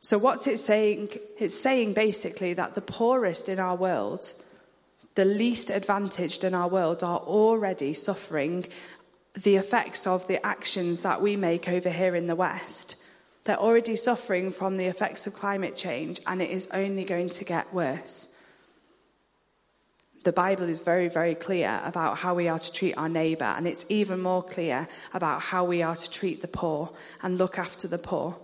So, 0.00 0.18
what's 0.18 0.46
it 0.46 0.58
saying? 0.58 1.08
It's 1.38 1.58
saying 1.58 1.94
basically 1.94 2.52
that 2.54 2.74
the 2.74 2.82
poorest 2.82 3.48
in 3.48 3.58
our 3.58 3.74
world, 3.74 4.34
the 5.14 5.24
least 5.24 5.70
advantaged 5.70 6.44
in 6.44 6.54
our 6.54 6.68
world, 6.68 7.02
are 7.02 7.18
already 7.18 7.94
suffering 7.94 8.66
the 9.34 9.56
effects 9.56 10.06
of 10.06 10.26
the 10.28 10.44
actions 10.44 11.00
that 11.00 11.22
we 11.22 11.36
make 11.36 11.68
over 11.68 11.90
here 11.90 12.14
in 12.14 12.26
the 12.26 12.36
West. 12.36 12.96
They're 13.46 13.56
already 13.56 13.94
suffering 13.94 14.50
from 14.50 14.76
the 14.76 14.86
effects 14.86 15.26
of 15.28 15.34
climate 15.34 15.76
change, 15.76 16.20
and 16.26 16.42
it 16.42 16.50
is 16.50 16.68
only 16.72 17.04
going 17.04 17.28
to 17.30 17.44
get 17.44 17.72
worse. 17.72 18.28
The 20.24 20.32
Bible 20.32 20.68
is 20.68 20.80
very, 20.80 21.08
very 21.08 21.36
clear 21.36 21.80
about 21.84 22.18
how 22.18 22.34
we 22.34 22.48
are 22.48 22.58
to 22.58 22.72
treat 22.72 22.94
our 22.94 23.08
neighbour, 23.08 23.44
and 23.44 23.68
it's 23.68 23.86
even 23.88 24.20
more 24.20 24.42
clear 24.42 24.88
about 25.14 25.40
how 25.40 25.64
we 25.64 25.80
are 25.80 25.94
to 25.94 26.10
treat 26.10 26.42
the 26.42 26.48
poor 26.48 26.90
and 27.22 27.38
look 27.38 27.56
after 27.56 27.86
the 27.86 27.98
poor. 27.98 28.36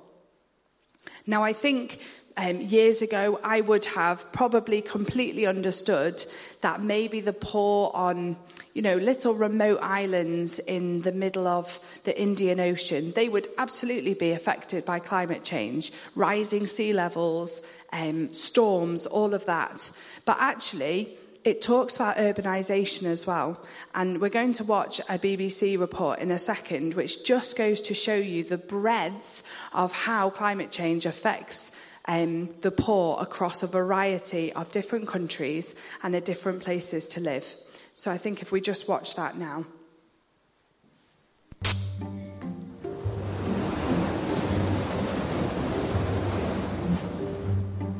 Now, 1.26 1.42
I 1.42 1.52
think 1.52 1.98
um, 2.36 2.60
years 2.60 3.02
ago, 3.02 3.38
I 3.42 3.60
would 3.60 3.84
have 3.86 4.30
probably 4.32 4.80
completely 4.80 5.46
understood 5.46 6.24
that 6.60 6.82
maybe 6.82 7.20
the 7.20 7.32
poor 7.32 7.90
on, 7.94 8.36
you 8.74 8.82
know, 8.82 8.96
little 8.96 9.34
remote 9.34 9.80
islands 9.82 10.58
in 10.60 11.02
the 11.02 11.12
middle 11.12 11.46
of 11.46 11.78
the 12.04 12.18
Indian 12.20 12.60
Ocean, 12.60 13.12
they 13.14 13.28
would 13.28 13.48
absolutely 13.58 14.14
be 14.14 14.32
affected 14.32 14.84
by 14.84 14.98
climate 14.98 15.44
change, 15.44 15.92
rising 16.14 16.66
sea 16.66 16.92
levels, 16.92 17.62
um, 17.92 18.32
storms, 18.32 19.06
all 19.06 19.34
of 19.34 19.44
that. 19.46 19.90
But 20.24 20.38
actually, 20.40 21.18
it 21.44 21.60
talks 21.60 21.96
about 21.96 22.16
urbanisation 22.16 23.04
as 23.04 23.26
well. 23.26 23.60
And 23.94 24.20
we're 24.20 24.30
going 24.30 24.52
to 24.54 24.64
watch 24.64 25.00
a 25.00 25.18
BBC 25.18 25.78
report 25.78 26.20
in 26.20 26.30
a 26.30 26.38
second, 26.38 26.94
which 26.94 27.24
just 27.24 27.56
goes 27.56 27.80
to 27.82 27.94
show 27.94 28.14
you 28.14 28.44
the 28.44 28.58
breadth 28.58 29.42
of 29.72 29.92
how 29.92 30.30
climate 30.30 30.70
change 30.70 31.04
affects 31.04 31.72
um, 32.05 32.49
the 32.61 32.71
poor 32.71 33.17
across 33.19 33.63
a 33.63 33.67
variety 33.67 34.53
of 34.53 34.71
different 34.71 35.07
countries 35.07 35.75
and 36.03 36.13
the 36.13 36.21
different 36.21 36.63
places 36.63 37.07
to 37.09 37.19
live. 37.19 37.53
So 37.95 38.11
I 38.11 38.17
think 38.17 38.41
if 38.41 38.51
we 38.51 38.61
just 38.61 38.87
watch 38.87 39.15
that 39.15 39.37
now. 39.37 39.65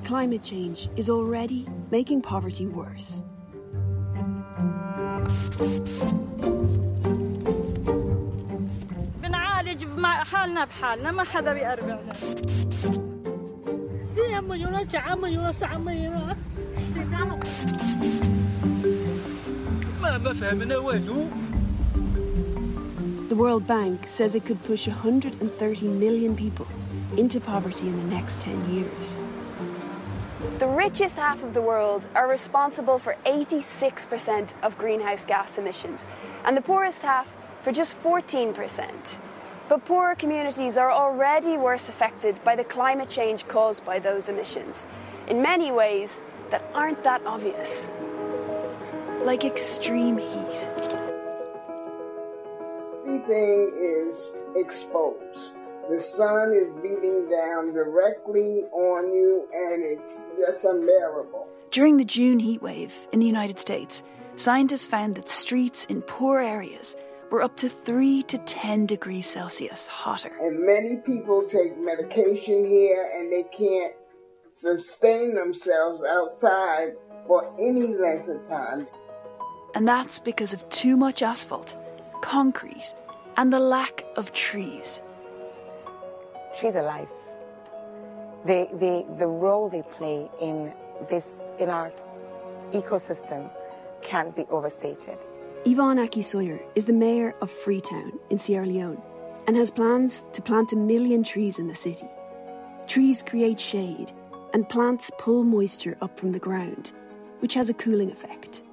Climate 0.05 0.43
change 0.43 0.89
is 0.95 1.09
already 1.09 1.67
making 1.91 2.21
poverty 2.21 2.65
worse. 2.65 3.21
بنعالج 9.21 9.85
حالنا 10.03 10.65
بحالنا 10.65 11.11
ما 11.11 11.23
حدا 11.23 11.53
the 23.28 23.36
World 23.36 23.66
Bank 23.66 24.06
says 24.06 24.34
it 24.34 24.46
could 24.46 24.62
push 24.64 24.86
130 24.86 25.88
million 25.88 26.34
people 26.34 26.66
into 27.16 27.40
poverty 27.40 27.88
in 27.88 27.96
the 27.96 28.14
next 28.14 28.40
10 28.40 28.74
years. 28.74 29.18
The 30.58 30.66
richest 30.66 31.18
half 31.18 31.42
of 31.42 31.52
the 31.52 31.60
world 31.60 32.06
are 32.14 32.26
responsible 32.26 32.98
for 32.98 33.16
86% 33.26 34.54
of 34.62 34.78
greenhouse 34.78 35.26
gas 35.26 35.58
emissions, 35.58 36.06
and 36.44 36.56
the 36.56 36.62
poorest 36.62 37.02
half 37.02 37.28
for 37.62 37.70
just 37.70 38.02
14%. 38.02 39.18
But 39.72 39.86
poorer 39.86 40.14
communities 40.14 40.76
are 40.76 40.90
already 40.90 41.56
worse 41.56 41.88
affected 41.88 42.38
by 42.44 42.56
the 42.56 42.64
climate 42.64 43.08
change 43.08 43.48
caused 43.48 43.86
by 43.86 44.00
those 44.00 44.28
emissions, 44.28 44.86
in 45.28 45.40
many 45.40 45.72
ways 45.72 46.20
that 46.50 46.62
aren't 46.74 47.02
that 47.04 47.24
obvious. 47.24 47.88
Like 49.22 49.44
extreme 49.44 50.18
heat. 50.18 50.68
Everything 53.00 53.72
is 53.80 54.32
exposed. 54.56 55.52
The 55.88 56.02
sun 56.02 56.52
is 56.52 56.74
beating 56.82 57.30
down 57.30 57.72
directly 57.72 58.64
on 58.72 59.10
you, 59.10 59.48
and 59.54 59.84
it's 59.86 60.26
just 60.38 60.66
unbearable. 60.66 61.48
During 61.70 61.96
the 61.96 62.04
June 62.04 62.40
heatwave 62.40 62.92
in 63.10 63.20
the 63.20 63.26
United 63.26 63.58
States, 63.58 64.02
scientists 64.36 64.84
found 64.84 65.14
that 65.14 65.30
streets 65.30 65.86
in 65.86 66.02
poor 66.02 66.40
areas 66.40 66.94
were 67.32 67.42
up 67.42 67.56
to 67.56 67.68
3 67.68 68.22
to 68.24 68.36
10 68.36 68.84
degrees 68.84 69.26
Celsius 69.26 69.86
hotter. 69.86 70.30
And 70.38 70.60
many 70.60 70.96
people 70.96 71.42
take 71.48 71.78
medication 71.78 72.66
here 72.66 73.10
and 73.16 73.32
they 73.32 73.44
can't 73.44 73.94
sustain 74.50 75.34
themselves 75.34 76.04
outside 76.04 76.92
for 77.26 77.50
any 77.58 77.86
length 77.86 78.28
of 78.28 78.46
time. 78.46 78.86
And 79.74 79.88
that's 79.88 80.20
because 80.20 80.52
of 80.52 80.68
too 80.68 80.98
much 80.98 81.22
asphalt, 81.22 81.74
concrete, 82.20 82.92
and 83.38 83.50
the 83.50 83.58
lack 83.58 84.04
of 84.16 84.34
trees 84.34 85.00
trees 86.58 86.76
are 86.76 86.82
life. 86.82 87.08
They, 88.44 88.68
they, 88.74 89.06
the 89.18 89.26
role 89.26 89.70
they 89.70 89.82
play 89.82 90.28
in 90.40 90.72
this, 91.08 91.50
in 91.58 91.70
our 91.70 91.90
ecosystem 92.72 93.50
can't 94.02 94.36
be 94.36 94.44
overstated. 94.50 95.18
Yvonne 95.64 96.00
Aki 96.00 96.22
Sawyer 96.22 96.60
is 96.74 96.86
the 96.86 96.92
mayor 96.92 97.36
of 97.40 97.48
Freetown 97.48 98.18
in 98.30 98.38
Sierra 98.38 98.66
Leone 98.66 99.00
and 99.46 99.56
has 99.56 99.70
plans 99.70 100.24
to 100.32 100.42
plant 100.42 100.72
a 100.72 100.76
million 100.76 101.22
trees 101.22 101.60
in 101.60 101.68
the 101.68 101.74
city. 101.74 102.08
Trees 102.88 103.22
create 103.22 103.60
shade 103.60 104.10
and 104.52 104.68
plants 104.68 105.12
pull 105.18 105.44
moisture 105.44 105.96
up 106.02 106.18
from 106.18 106.32
the 106.32 106.40
ground, 106.40 106.90
which 107.38 107.54
has 107.54 107.70
a 107.70 107.74
cooling 107.74 108.10
effect. 108.10 108.64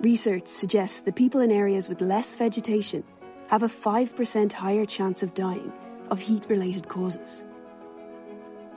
Research 0.00 0.46
suggests 0.46 1.00
that 1.02 1.16
people 1.16 1.40
in 1.40 1.50
areas 1.50 1.88
with 1.88 2.00
less 2.00 2.36
vegetation 2.36 3.02
have 3.48 3.64
a 3.64 3.68
5% 3.68 4.52
higher 4.52 4.84
chance 4.84 5.24
of 5.24 5.34
dying 5.34 5.72
of 6.08 6.20
heat 6.20 6.46
related 6.48 6.88
causes. 6.88 7.42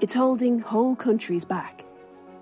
It's 0.02 0.16
holding 0.16 0.58
whole 0.58 0.96
countries 0.96 1.46
back. 1.46 1.86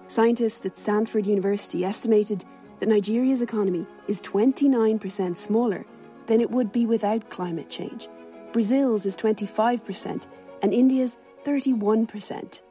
Scientists 0.08 0.66
at 0.66 0.78
Stanford 0.78 1.28
University 1.28 1.84
estimated 1.84 2.46
that 2.80 2.90
Nigeria's 2.90 3.42
economy 3.42 3.86
is 4.08 4.22
29% 4.22 5.38
smaller 5.38 5.86
than 6.28 6.42
it 6.42 6.52
would 6.52 6.72
be 6.72 6.86
without 6.86 7.30
climate 7.30 7.70
change. 7.70 8.08
Brazil's 8.52 9.06
is 9.06 9.16
25%, 9.16 10.26
and 10.62 10.74
India's 10.74 11.18
31%. 11.44 12.62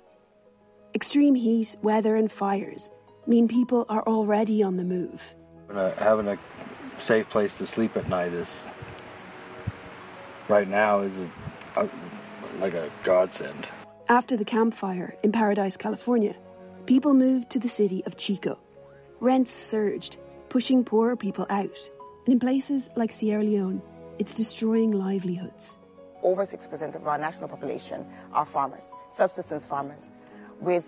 Extreme 0.95 1.35
heat, 1.35 1.77
weather, 1.83 2.17
and 2.17 2.31
fires 2.31 2.91
mean 3.27 3.49
people 3.49 3.85
are 3.89 4.03
already 4.03 4.63
on 4.63 4.77
the 4.77 4.85
move. 4.85 5.35
having 5.71 6.29
a 6.29 6.39
safe 6.99 7.29
place 7.29 7.55
to 7.55 7.67
sleep 7.67 7.97
at 7.97 8.09
night 8.09 8.33
is 8.33 8.49
right 10.49 10.69
now 10.69 11.01
is 11.01 11.21
a, 11.77 11.89
like 12.61 12.75
a 12.75 12.91
godsend. 13.03 13.67
After 14.09 14.37
the 14.37 14.45
campfire 14.45 15.17
in 15.23 15.33
Paradise, 15.33 15.77
California, 15.77 16.35
people 16.87 17.15
moved 17.15 17.51
to 17.51 17.59
the 17.59 17.69
city 17.69 18.05
of 18.05 18.17
Chico. 18.17 18.59
Rents 19.25 19.51
surged, 19.51 20.19
pushing 20.51 20.85
poorer 20.85 21.17
people 21.17 21.47
out. 21.49 21.91
And 22.27 22.35
in 22.35 22.39
places 22.39 22.91
like 22.95 23.11
Sierra 23.11 23.43
Leone, 23.43 23.81
it's 24.19 24.35
destroying 24.35 24.91
livelihoods. 24.91 25.79
Over 26.23 26.45
6% 26.45 26.95
of 26.95 27.09
our 27.09 27.17
national 27.17 27.49
population 27.49 28.05
are 28.35 28.45
farmers, 28.45 28.93
subsistence 29.09 29.65
farmers. 29.65 30.11
With 30.61 30.85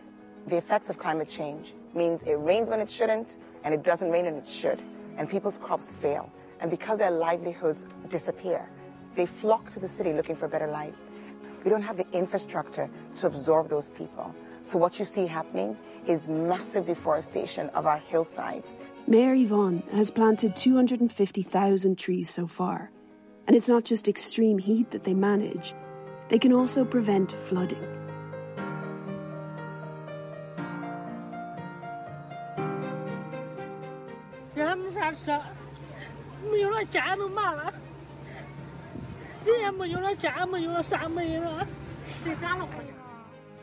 the 0.48 0.58
effects 0.58 0.90
of 0.90 0.98
climate 0.98 1.30
change 1.30 1.72
means 1.94 2.24
it 2.24 2.34
rains 2.34 2.68
when 2.68 2.80
it 2.80 2.90
shouldn't 2.90 3.38
and 3.64 3.72
it 3.72 3.82
doesn't 3.82 4.10
rain 4.10 4.26
when 4.26 4.34
it 4.34 4.46
should. 4.46 4.82
And 5.16 5.30
people's 5.30 5.56
crops 5.56 5.94
fail. 5.94 6.30
And 6.60 6.70
because 6.70 6.98
their 6.98 7.12
livelihoods 7.12 7.86
disappear, 8.10 8.68
they 9.14 9.24
flock 9.24 9.70
to 9.70 9.80
the 9.80 9.88
city 9.88 10.12
looking 10.12 10.36
for 10.36 10.44
a 10.44 10.50
better 10.50 10.66
life. 10.66 10.92
We 11.64 11.70
don't 11.70 11.80
have 11.80 11.96
the 11.96 12.06
infrastructure 12.12 12.90
to 13.14 13.28
absorb 13.28 13.70
those 13.70 13.88
people. 13.92 14.34
So 14.60 14.78
what 14.78 14.98
you 14.98 15.06
see 15.06 15.26
happening 15.26 15.76
is 16.06 16.28
massive 16.28 16.86
deforestation 16.86 17.68
of 17.70 17.86
our 17.86 17.98
hillsides. 17.98 18.76
Mayor 19.06 19.34
Yvonne 19.34 19.82
has 19.92 20.10
planted 20.10 20.56
250,000 20.56 21.98
trees 21.98 22.30
so 22.30 22.46
far. 22.46 22.90
And 23.46 23.56
it's 23.56 23.68
not 23.68 23.84
just 23.84 24.08
extreme 24.08 24.58
heat 24.58 24.90
that 24.90 25.04
they 25.04 25.14
manage, 25.14 25.74
they 26.28 26.38
can 26.38 26.52
also 26.52 26.84
prevent 26.84 27.30
flooding. 27.30 27.96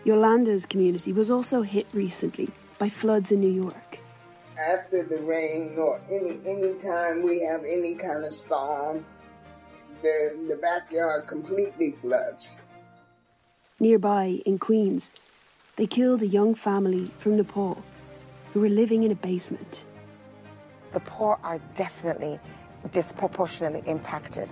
Yolanda's 0.06 0.66
community 0.66 1.14
was 1.14 1.32
also 1.32 1.62
hit 1.62 1.88
recently 1.94 2.50
by 2.78 2.90
floods 2.90 3.32
in 3.32 3.40
New 3.40 3.52
York. 3.52 4.00
After 4.60 5.04
the 5.04 5.18
rain 5.18 5.76
or 5.78 6.02
any 6.12 6.40
any 6.46 6.74
time 6.80 7.24
we 7.24 7.42
have 7.42 7.62
any 7.64 7.96
kind 7.96 8.24
of 8.26 8.32
storm, 8.32 9.06
the 10.02 10.38
the 10.50 10.58
backyard 10.58 11.28
completely 11.28 11.96
floods. 12.02 12.50
Nearby 13.80 14.42
in 14.46 14.60
Queens, 14.60 15.10
they 15.78 15.88
killed 15.88 16.22
a 16.22 16.28
young 16.28 16.54
family 16.54 17.12
from 17.18 17.38
Nepal 17.38 17.82
who 18.54 18.60
were 18.60 18.70
living 18.70 19.04
in 19.04 19.12
a 19.12 19.16
basement. 19.16 19.86
The 20.92 21.00
poor 21.00 21.40
are 21.44 21.60
definitely 21.76 22.40
disproportionately 22.92 23.90
impacted. 23.90 24.50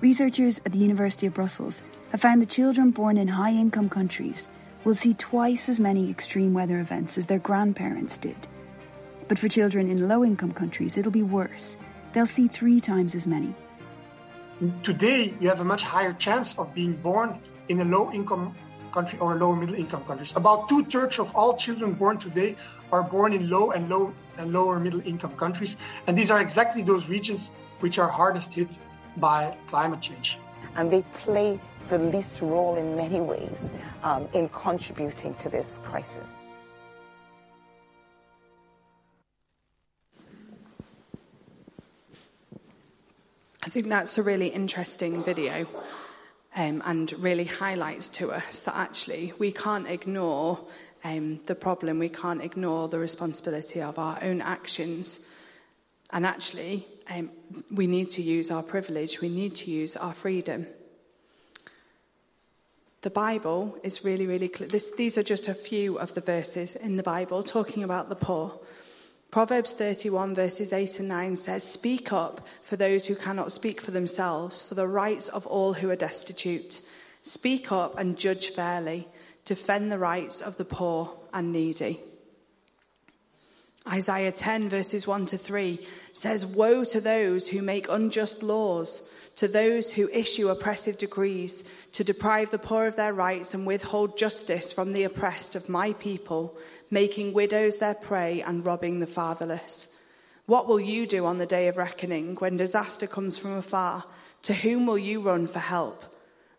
Researchers 0.00 0.60
at 0.64 0.72
the 0.72 0.78
University 0.78 1.26
of 1.26 1.34
Brussels 1.34 1.82
have 2.10 2.20
found 2.20 2.40
that 2.42 2.48
children 2.48 2.90
born 2.90 3.16
in 3.16 3.28
high 3.28 3.52
income 3.52 3.88
countries 3.88 4.48
will 4.84 4.94
see 4.94 5.14
twice 5.14 5.68
as 5.68 5.80
many 5.80 6.10
extreme 6.10 6.54
weather 6.54 6.80
events 6.80 7.18
as 7.18 7.26
their 7.26 7.38
grandparents 7.38 8.18
did. 8.18 8.36
But 9.28 9.38
for 9.38 9.48
children 9.48 9.88
in 9.88 10.08
low 10.08 10.24
income 10.24 10.52
countries, 10.52 10.96
it'll 10.96 11.12
be 11.12 11.22
worse. 11.22 11.76
They'll 12.12 12.26
see 12.26 12.48
three 12.48 12.80
times 12.80 13.14
as 13.14 13.26
many. 13.26 13.54
Today, 14.82 15.34
you 15.40 15.48
have 15.48 15.60
a 15.60 15.64
much 15.64 15.84
higher 15.84 16.12
chance 16.14 16.58
of 16.58 16.74
being 16.74 16.94
born 16.94 17.38
in 17.68 17.80
a 17.80 17.84
low 17.84 18.10
income 18.12 18.54
country 18.92 19.18
or 19.18 19.36
low 19.36 19.54
middle 19.54 19.74
income 19.74 20.04
countries. 20.04 20.32
About 20.34 20.68
two 20.68 20.84
thirds 20.84 21.18
of 21.18 21.34
all 21.36 21.56
children 21.56 21.92
born 21.92 22.18
today 22.18 22.56
are 22.90 23.02
born 23.02 23.32
in 23.32 23.50
low 23.50 23.70
and 23.70 23.88
low 23.88 24.12
and 24.38 24.52
lower 24.52 24.80
middle 24.80 25.00
income 25.06 25.36
countries. 25.36 25.76
And 26.06 26.16
these 26.16 26.30
are 26.30 26.40
exactly 26.40 26.82
those 26.82 27.08
regions 27.08 27.50
which 27.80 27.98
are 27.98 28.08
hardest 28.08 28.54
hit 28.54 28.78
by 29.18 29.56
climate 29.68 30.00
change. 30.00 30.38
And 30.74 30.90
they 30.90 31.02
play 31.12 31.60
the 31.88 31.98
least 31.98 32.40
role 32.40 32.76
in 32.76 32.96
many 32.96 33.20
ways 33.20 33.70
um, 34.02 34.28
in 34.34 34.48
contributing 34.50 35.34
to 35.36 35.48
this 35.48 35.80
crisis. 35.84 36.28
I 43.62 43.70
think 43.70 43.88
that's 43.88 44.16
a 44.16 44.22
really 44.22 44.48
interesting 44.48 45.22
video 45.22 45.66
um, 46.56 46.82
and 46.86 47.12
really 47.18 47.44
highlights 47.44 48.08
to 48.08 48.30
us 48.30 48.60
that 48.60 48.74
actually 48.74 49.32
we 49.38 49.52
can't 49.52 49.86
ignore 49.86 50.58
um, 51.04 51.40
the 51.46 51.54
problem, 51.54 51.98
we 51.98 52.08
can't 52.08 52.42
ignore 52.42 52.88
the 52.88 52.98
responsibility 52.98 53.82
of 53.82 53.98
our 53.98 54.18
own 54.22 54.40
actions. 54.40 55.20
And 56.10 56.24
actually, 56.24 56.86
um, 57.10 57.30
we 57.70 57.86
need 57.86 58.10
to 58.10 58.22
use 58.22 58.50
our 58.50 58.62
privilege, 58.62 59.20
we 59.20 59.28
need 59.28 59.54
to 59.56 59.70
use 59.70 59.96
our 59.96 60.14
freedom. 60.14 60.66
The 63.02 63.10
Bible 63.10 63.78
is 63.84 64.04
really, 64.04 64.26
really 64.26 64.48
clear. 64.48 64.68
This, 64.68 64.90
these 64.90 65.16
are 65.16 65.22
just 65.22 65.46
a 65.46 65.54
few 65.54 65.98
of 65.98 66.14
the 66.14 66.20
verses 66.20 66.74
in 66.74 66.96
the 66.96 67.02
Bible 67.02 67.44
talking 67.44 67.84
about 67.84 68.08
the 68.08 68.16
poor. 68.16 68.58
Proverbs 69.30 69.72
31, 69.72 70.34
verses 70.34 70.72
8 70.72 70.98
and 70.98 71.08
9 71.08 71.36
says, 71.36 71.62
Speak 71.62 72.12
up 72.12 72.46
for 72.62 72.76
those 72.76 73.06
who 73.06 73.14
cannot 73.14 73.52
speak 73.52 73.80
for 73.80 73.92
themselves, 73.92 74.66
for 74.66 74.74
the 74.74 74.88
rights 74.88 75.28
of 75.28 75.46
all 75.46 75.74
who 75.74 75.90
are 75.90 75.96
destitute. 75.96 76.82
Speak 77.22 77.70
up 77.70 77.98
and 77.98 78.16
judge 78.16 78.50
fairly. 78.50 79.06
Defend 79.44 79.92
the 79.92 79.98
rights 79.98 80.40
of 80.40 80.56
the 80.56 80.64
poor 80.64 81.16
and 81.32 81.52
needy. 81.52 82.00
Isaiah 83.86 84.32
10, 84.32 84.70
verses 84.70 85.06
1 85.06 85.26
to 85.26 85.38
3 85.38 85.86
says, 86.12 86.44
Woe 86.44 86.84
to 86.84 87.00
those 87.00 87.48
who 87.48 87.62
make 87.62 87.86
unjust 87.88 88.42
laws, 88.42 89.08
to 89.38 89.46
those 89.46 89.92
who 89.92 90.08
issue 90.08 90.48
oppressive 90.48 90.98
decrees, 90.98 91.62
to 91.92 92.02
deprive 92.02 92.50
the 92.50 92.58
poor 92.58 92.88
of 92.88 92.96
their 92.96 93.12
rights 93.12 93.54
and 93.54 93.64
withhold 93.64 94.18
justice 94.18 94.72
from 94.72 94.92
the 94.92 95.04
oppressed 95.04 95.54
of 95.54 95.68
my 95.68 95.92
people 95.92 96.58
making 96.90 97.32
widows 97.32 97.76
their 97.76 97.94
prey 97.94 98.42
and 98.42 98.66
robbing 98.66 98.98
the 98.98 99.06
fatherless. 99.06 99.90
What 100.46 100.66
will 100.66 100.80
you 100.80 101.06
do 101.06 101.24
on 101.24 101.38
the 101.38 101.46
day 101.46 101.68
of 101.68 101.76
reckoning 101.76 102.34
when 102.40 102.56
disaster 102.56 103.06
comes 103.06 103.38
from 103.38 103.52
afar? 103.52 104.04
To 104.42 104.54
whom 104.54 104.86
will 104.88 104.98
you 104.98 105.20
run 105.20 105.46
for 105.46 105.60
help? 105.60 106.02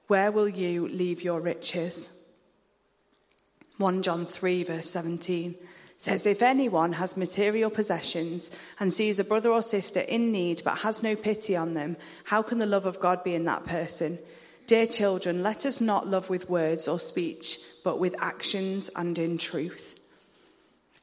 Where 0.07 0.31
will 0.31 0.47
you 0.47 0.87
leave 0.87 1.21
your 1.21 1.41
riches? 1.41 2.09
1 3.75 4.01
John 4.03 4.25
3, 4.25 4.63
verse 4.63 4.89
17 4.89 5.55
says, 5.99 6.25
If 6.25 6.41
anyone 6.41 6.93
has 6.93 7.17
material 7.17 7.69
possessions 7.69 8.51
and 8.79 8.91
sees 8.91 9.19
a 9.19 9.23
brother 9.25 9.51
or 9.51 9.62
sister 9.62 9.99
in 9.99 10.31
need 10.31 10.62
but 10.63 10.77
has 10.79 11.03
no 11.03 11.13
pity 11.13 11.57
on 11.57 11.73
them, 11.73 11.97
how 12.23 12.41
can 12.41 12.57
the 12.57 12.65
love 12.65 12.85
of 12.85 13.01
God 13.01 13.21
be 13.21 13.35
in 13.35 13.43
that 13.45 13.65
person? 13.65 14.17
Dear 14.65 14.88
children, 14.88 15.43
let 15.43 15.65
us 15.65 15.81
not 15.81 16.07
love 16.07 16.29
with 16.29 16.49
words 16.49 16.88
or 16.88 16.99
speech, 16.99 17.59
but 17.83 17.99
with 17.99 18.15
actions 18.17 18.89
and 18.95 19.19
in 19.19 19.38
truth. 19.38 19.99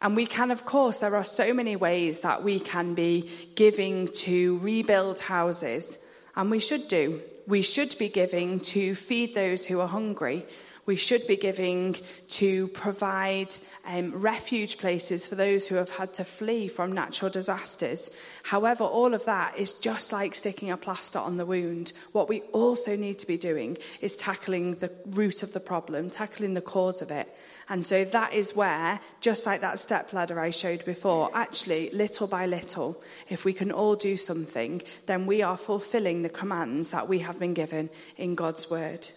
And 0.00 0.16
we 0.16 0.24
can, 0.24 0.50
of 0.50 0.64
course, 0.64 0.96
there 0.96 1.16
are 1.16 1.24
so 1.24 1.52
many 1.52 1.76
ways 1.76 2.20
that 2.20 2.42
we 2.42 2.58
can 2.58 2.94
be 2.94 3.30
giving 3.54 4.08
to 4.08 4.58
rebuild 4.58 5.20
houses, 5.20 5.98
and 6.36 6.50
we 6.50 6.58
should 6.58 6.88
do. 6.88 7.20
We 7.46 7.60
should 7.60 7.96
be 7.98 8.08
giving 8.08 8.60
to 8.60 8.94
feed 8.94 9.34
those 9.34 9.66
who 9.66 9.80
are 9.80 9.88
hungry 9.88 10.46
we 10.86 10.96
should 10.96 11.26
be 11.26 11.36
giving 11.36 11.96
to 12.28 12.68
provide 12.68 13.54
um, 13.84 14.12
refuge 14.12 14.78
places 14.78 15.26
for 15.26 15.34
those 15.34 15.66
who 15.66 15.74
have 15.74 15.90
had 15.90 16.14
to 16.14 16.24
flee 16.24 16.68
from 16.68 16.92
natural 16.92 17.30
disasters. 17.30 18.08
However, 18.44 18.84
all 18.84 19.12
of 19.12 19.24
that 19.24 19.58
is 19.58 19.72
just 19.72 20.12
like 20.12 20.36
sticking 20.36 20.70
a 20.70 20.76
plaster 20.76 21.18
on 21.18 21.36
the 21.36 21.44
wound. 21.44 21.92
What 22.12 22.28
we 22.28 22.42
also 22.52 22.94
need 22.94 23.18
to 23.18 23.26
be 23.26 23.36
doing 23.36 23.78
is 24.00 24.16
tackling 24.16 24.76
the 24.76 24.92
root 25.06 25.42
of 25.42 25.52
the 25.52 25.60
problem, 25.60 26.08
tackling 26.08 26.54
the 26.54 26.60
cause 26.60 27.02
of 27.02 27.10
it. 27.10 27.36
And 27.68 27.84
so 27.84 28.04
that 28.04 28.32
is 28.32 28.54
where, 28.54 29.00
just 29.20 29.44
like 29.44 29.60
that 29.62 29.80
step 29.80 30.12
ladder 30.12 30.38
I 30.38 30.50
showed 30.50 30.84
before, 30.84 31.30
actually, 31.34 31.90
little 31.90 32.28
by 32.28 32.46
little, 32.46 33.02
if 33.28 33.44
we 33.44 33.52
can 33.52 33.72
all 33.72 33.96
do 33.96 34.16
something, 34.16 34.82
then 35.06 35.26
we 35.26 35.42
are 35.42 35.56
fulfilling 35.56 36.22
the 36.22 36.28
commands 36.28 36.90
that 36.90 37.08
we 37.08 37.18
have 37.18 37.40
been 37.40 37.54
given 37.54 37.90
in 38.16 38.36
God's 38.36 38.70
word 38.70 39.08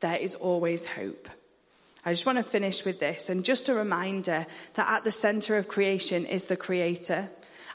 there 0.00 0.16
is 0.16 0.34
always 0.34 0.86
hope. 0.86 1.28
I 2.04 2.12
just 2.12 2.24
want 2.24 2.38
to 2.38 2.44
finish 2.44 2.84
with 2.84 2.98
this 2.98 3.28
and 3.28 3.44
just 3.44 3.68
a 3.68 3.74
reminder 3.74 4.46
that 4.74 4.90
at 4.90 5.04
the 5.04 5.12
center 5.12 5.56
of 5.58 5.68
creation 5.68 6.24
is 6.24 6.46
the 6.46 6.56
creator. 6.56 7.28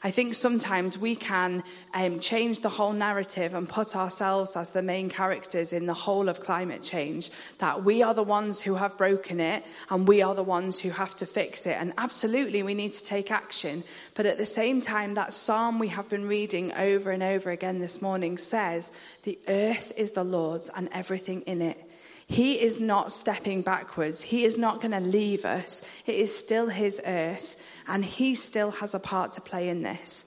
I 0.05 0.11
think 0.11 0.35
sometimes 0.35 0.99
we 0.99 1.15
can 1.15 1.63
um, 1.93 2.19
change 2.19 2.59
the 2.59 2.69
whole 2.69 2.93
narrative 2.93 3.55
and 3.55 3.67
put 3.67 3.95
ourselves 3.95 4.55
as 4.55 4.69
the 4.69 4.83
main 4.83 5.09
characters 5.09 5.73
in 5.73 5.87
the 5.87 5.95
whole 5.95 6.29
of 6.29 6.41
climate 6.41 6.83
change. 6.83 7.31
That 7.57 7.83
we 7.83 8.03
are 8.03 8.13
the 8.13 8.21
ones 8.21 8.61
who 8.61 8.75
have 8.75 8.97
broken 8.97 9.39
it 9.39 9.63
and 9.89 10.07
we 10.07 10.21
are 10.21 10.35
the 10.35 10.43
ones 10.43 10.79
who 10.79 10.91
have 10.91 11.15
to 11.15 11.25
fix 11.25 11.65
it. 11.65 11.77
And 11.79 11.91
absolutely, 11.97 12.61
we 12.61 12.75
need 12.75 12.93
to 12.93 13.03
take 13.03 13.31
action. 13.31 13.83
But 14.13 14.27
at 14.27 14.37
the 14.37 14.45
same 14.45 14.79
time, 14.79 15.15
that 15.15 15.33
psalm 15.33 15.79
we 15.79 15.87
have 15.87 16.07
been 16.07 16.27
reading 16.27 16.71
over 16.73 17.09
and 17.09 17.23
over 17.23 17.49
again 17.49 17.79
this 17.79 17.99
morning 17.99 18.37
says, 18.37 18.91
The 19.23 19.39
earth 19.47 19.91
is 19.97 20.11
the 20.11 20.23
Lord's 20.23 20.69
and 20.75 20.87
everything 20.91 21.41
in 21.41 21.63
it. 21.63 21.81
He 22.27 22.59
is 22.59 22.79
not 22.79 23.11
stepping 23.11 23.61
backwards. 23.61 24.21
He 24.21 24.45
is 24.45 24.57
not 24.57 24.81
going 24.81 24.91
to 24.91 24.99
leave 24.99 25.45
us. 25.45 25.81
It 26.05 26.15
is 26.15 26.35
still 26.35 26.69
His 26.69 26.99
earth, 27.05 27.55
and 27.87 28.03
He 28.03 28.35
still 28.35 28.71
has 28.71 28.95
a 28.95 28.99
part 28.99 29.33
to 29.33 29.41
play 29.41 29.69
in 29.69 29.83
this. 29.83 30.25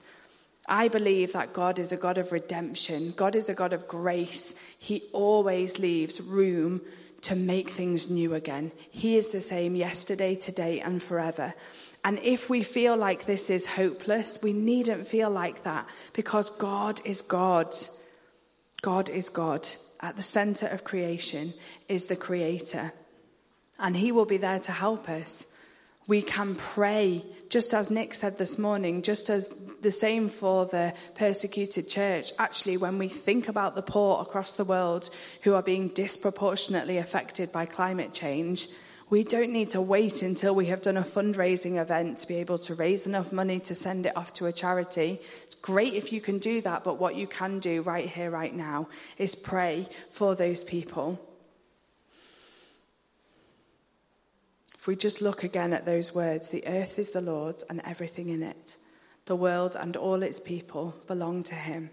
I 0.67 0.87
believe 0.87 1.33
that 1.33 1.53
God 1.53 1.79
is 1.79 1.91
a 1.91 1.97
God 1.97 2.17
of 2.17 2.31
redemption. 2.31 3.13
God 3.17 3.35
is 3.35 3.49
a 3.49 3.53
God 3.53 3.73
of 3.73 3.87
grace. 3.87 4.55
He 4.77 5.03
always 5.11 5.79
leaves 5.79 6.21
room 6.21 6.81
to 7.21 7.35
make 7.35 7.69
things 7.69 8.09
new 8.09 8.33
again. 8.33 8.71
He 8.89 9.17
is 9.17 9.29
the 9.29 9.41
same 9.41 9.75
yesterday, 9.75 10.35
today, 10.35 10.79
and 10.79 11.03
forever. 11.03 11.53
And 12.05 12.17
if 12.19 12.49
we 12.49 12.63
feel 12.63 12.95
like 12.95 13.25
this 13.25 13.49
is 13.49 13.65
hopeless, 13.65 14.39
we 14.41 14.53
needn't 14.53 15.07
feel 15.07 15.29
like 15.29 15.63
that 15.63 15.89
because 16.13 16.49
God 16.51 17.01
is 17.03 17.21
God. 17.21 17.75
God 18.81 19.09
is 19.09 19.27
God 19.27 19.67
at 19.99 20.15
the 20.15 20.23
center 20.23 20.67
of 20.67 20.83
creation 20.83 21.53
is 21.87 22.05
the 22.05 22.15
creator. 22.15 22.93
And 23.77 23.95
he 23.95 24.11
will 24.11 24.25
be 24.25 24.37
there 24.37 24.59
to 24.59 24.71
help 24.71 25.09
us. 25.09 25.47
We 26.07 26.21
can 26.21 26.55
pray, 26.55 27.23
just 27.49 27.73
as 27.73 27.91
Nick 27.91 28.13
said 28.13 28.37
this 28.37 28.57
morning, 28.57 29.03
just 29.03 29.29
as 29.29 29.49
the 29.81 29.91
same 29.91 30.27
for 30.27 30.65
the 30.65 30.93
persecuted 31.15 31.87
church. 31.87 32.31
Actually, 32.39 32.77
when 32.77 32.97
we 32.97 33.07
think 33.07 33.47
about 33.47 33.75
the 33.75 33.81
poor 33.81 34.21
across 34.21 34.53
the 34.53 34.65
world 34.65 35.09
who 35.43 35.53
are 35.53 35.61
being 35.61 35.89
disproportionately 35.89 36.97
affected 36.97 37.51
by 37.51 37.65
climate 37.65 38.13
change, 38.13 38.67
we 39.09 39.23
don't 39.23 39.51
need 39.51 39.71
to 39.71 39.81
wait 39.81 40.21
until 40.21 40.53
we 40.53 40.67
have 40.67 40.81
done 40.81 40.97
a 40.97 41.03
fundraising 41.03 41.81
event 41.81 42.19
to 42.19 42.27
be 42.27 42.35
able 42.35 42.59
to 42.59 42.75
raise 42.75 43.07
enough 43.07 43.31
money 43.31 43.59
to 43.61 43.73
send 43.73 44.05
it 44.05 44.15
off 44.15 44.33
to 44.33 44.45
a 44.45 44.53
charity. 44.53 45.19
It's 45.43 45.55
great 45.55 45.95
if 45.95 46.13
you 46.13 46.21
can 46.21 46.37
do 46.37 46.61
that, 46.61 46.83
but 46.83 46.99
what 46.99 47.15
you 47.15 47.25
can 47.25 47.59
do 47.59 47.81
right 47.81 48.07
here, 48.07 48.29
right 48.29 48.55
now, 48.55 48.87
is 49.17 49.33
pray 49.33 49.87
for 50.11 50.35
those 50.35 50.63
people. 50.63 51.19
If 54.75 54.85
we 54.85 54.95
just 54.95 55.21
look 55.21 55.43
again 55.43 55.73
at 55.73 55.85
those 55.85 56.13
words, 56.13 56.47
the 56.47 56.65
earth 56.67 56.99
is 56.99 57.09
the 57.09 57.21
Lord's 57.21 57.63
and 57.63 57.81
everything 57.83 58.29
in 58.29 58.43
it, 58.43 58.77
the 59.25 59.35
world 59.35 59.75
and 59.75 59.97
all 59.97 60.21
its 60.21 60.39
people 60.39 60.95
belong 61.07 61.43
to 61.43 61.55
Him. 61.55 61.89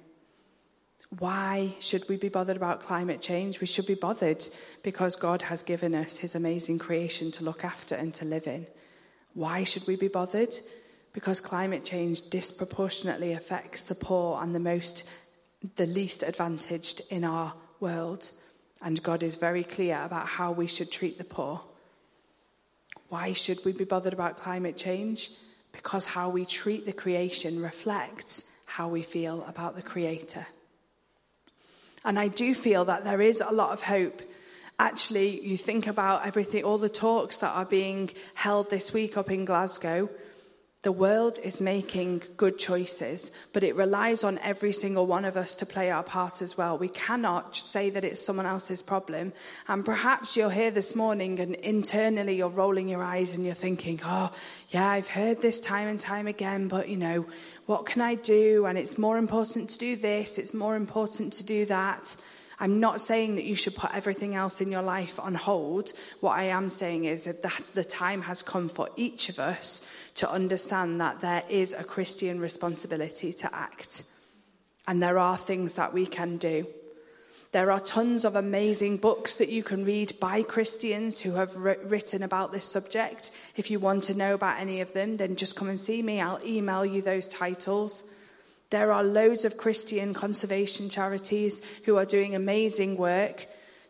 Why 1.18 1.74
should 1.80 2.08
we 2.08 2.16
be 2.16 2.28
bothered 2.28 2.56
about 2.56 2.82
climate 2.82 3.22
change? 3.22 3.60
We 3.60 3.66
should 3.66 3.86
be 3.86 3.94
bothered 3.94 4.46
because 4.82 5.16
God 5.16 5.40
has 5.42 5.62
given 5.62 5.94
us 5.94 6.16
his 6.16 6.34
amazing 6.34 6.78
creation 6.78 7.30
to 7.32 7.44
look 7.44 7.64
after 7.64 7.94
and 7.94 8.12
to 8.14 8.24
live 8.24 8.46
in. 8.46 8.66
Why 9.32 9.64
should 9.64 9.86
we 9.86 9.96
be 9.96 10.08
bothered? 10.08 10.58
Because 11.12 11.40
climate 11.40 11.84
change 11.84 12.28
disproportionately 12.28 13.32
affects 13.32 13.84
the 13.84 13.94
poor 13.94 14.42
and 14.42 14.54
the 14.54 14.60
most, 14.60 15.04
the 15.76 15.86
least 15.86 16.22
advantaged 16.22 17.00
in 17.08 17.24
our 17.24 17.54
world. 17.80 18.30
And 18.82 19.02
God 19.02 19.22
is 19.22 19.36
very 19.36 19.64
clear 19.64 20.02
about 20.02 20.26
how 20.26 20.52
we 20.52 20.66
should 20.66 20.90
treat 20.90 21.16
the 21.16 21.24
poor. 21.24 21.62
Why 23.08 23.32
should 23.32 23.64
we 23.64 23.72
be 23.72 23.84
bothered 23.84 24.12
about 24.12 24.38
climate 24.38 24.76
change? 24.76 25.30
Because 25.72 26.04
how 26.04 26.28
we 26.28 26.44
treat 26.44 26.84
the 26.84 26.92
creation 26.92 27.62
reflects 27.62 28.44
how 28.64 28.88
we 28.88 29.02
feel 29.02 29.44
about 29.48 29.76
the 29.76 29.82
Creator. 29.82 30.46
And 32.06 32.20
I 32.20 32.28
do 32.28 32.54
feel 32.54 32.84
that 32.84 33.02
there 33.02 33.20
is 33.20 33.42
a 33.44 33.52
lot 33.52 33.72
of 33.72 33.82
hope. 33.82 34.22
Actually, 34.78 35.44
you 35.44 35.58
think 35.58 35.88
about 35.88 36.24
everything, 36.24 36.62
all 36.62 36.78
the 36.78 36.88
talks 36.88 37.38
that 37.38 37.50
are 37.50 37.64
being 37.64 38.10
held 38.34 38.70
this 38.70 38.92
week 38.92 39.16
up 39.16 39.28
in 39.28 39.44
Glasgow. 39.44 40.08
The 40.86 40.92
world 40.92 41.40
is 41.42 41.60
making 41.60 42.22
good 42.36 42.60
choices, 42.60 43.32
but 43.52 43.64
it 43.64 43.74
relies 43.74 44.22
on 44.22 44.38
every 44.38 44.70
single 44.70 45.04
one 45.04 45.24
of 45.24 45.36
us 45.36 45.56
to 45.56 45.66
play 45.66 45.90
our 45.90 46.04
part 46.04 46.40
as 46.40 46.56
well. 46.56 46.78
We 46.78 46.90
cannot 46.90 47.56
say 47.56 47.90
that 47.90 48.04
it's 48.04 48.24
someone 48.24 48.46
else's 48.46 48.82
problem. 48.82 49.32
And 49.66 49.84
perhaps 49.84 50.36
you're 50.36 50.48
here 50.48 50.70
this 50.70 50.94
morning 50.94 51.40
and 51.40 51.56
internally 51.56 52.36
you're 52.36 52.48
rolling 52.48 52.86
your 52.86 53.02
eyes 53.02 53.32
and 53.32 53.44
you're 53.44 53.52
thinking, 53.52 54.00
oh, 54.04 54.30
yeah, 54.68 54.88
I've 54.88 55.08
heard 55.08 55.42
this 55.42 55.58
time 55.58 55.88
and 55.88 55.98
time 55.98 56.28
again, 56.28 56.68
but 56.68 56.88
you 56.88 56.98
know, 56.98 57.26
what 57.66 57.86
can 57.86 58.00
I 58.00 58.14
do? 58.14 58.66
And 58.66 58.78
it's 58.78 58.96
more 58.96 59.18
important 59.18 59.70
to 59.70 59.78
do 59.78 59.96
this, 59.96 60.38
it's 60.38 60.54
more 60.54 60.76
important 60.76 61.32
to 61.32 61.42
do 61.42 61.64
that. 61.66 62.14
I'm 62.58 62.80
not 62.80 63.00
saying 63.00 63.34
that 63.34 63.44
you 63.44 63.54
should 63.54 63.76
put 63.76 63.94
everything 63.94 64.34
else 64.34 64.60
in 64.60 64.70
your 64.70 64.82
life 64.82 65.20
on 65.20 65.34
hold. 65.34 65.92
What 66.20 66.38
I 66.38 66.44
am 66.44 66.70
saying 66.70 67.04
is 67.04 67.24
that 67.24 67.44
the 67.74 67.84
time 67.84 68.22
has 68.22 68.42
come 68.42 68.68
for 68.68 68.88
each 68.96 69.28
of 69.28 69.38
us 69.38 69.82
to 70.16 70.30
understand 70.30 71.00
that 71.00 71.20
there 71.20 71.44
is 71.50 71.74
a 71.74 71.84
Christian 71.84 72.40
responsibility 72.40 73.32
to 73.34 73.54
act. 73.54 74.04
And 74.88 75.02
there 75.02 75.18
are 75.18 75.36
things 75.36 75.74
that 75.74 75.92
we 75.92 76.06
can 76.06 76.38
do. 76.38 76.66
There 77.52 77.70
are 77.70 77.80
tons 77.80 78.24
of 78.24 78.36
amazing 78.36 78.98
books 78.98 79.36
that 79.36 79.48
you 79.48 79.62
can 79.62 79.84
read 79.84 80.14
by 80.20 80.42
Christians 80.42 81.20
who 81.20 81.32
have 81.32 81.56
written 81.56 82.22
about 82.22 82.52
this 82.52 82.64
subject. 82.64 83.30
If 83.56 83.70
you 83.70 83.78
want 83.78 84.04
to 84.04 84.14
know 84.14 84.34
about 84.34 84.60
any 84.60 84.80
of 84.80 84.92
them, 84.92 85.16
then 85.16 85.36
just 85.36 85.56
come 85.56 85.68
and 85.68 85.80
see 85.80 86.02
me. 86.02 86.20
I'll 86.20 86.44
email 86.44 86.84
you 86.84 87.02
those 87.02 87.28
titles. 87.28 88.04
There 88.70 88.92
are 88.92 89.04
loads 89.04 89.44
of 89.44 89.56
Christian 89.56 90.12
conservation 90.12 90.88
charities 90.88 91.62
who 91.84 91.96
are 91.96 92.04
doing 92.04 92.34
amazing 92.34 92.96
work 92.96 93.46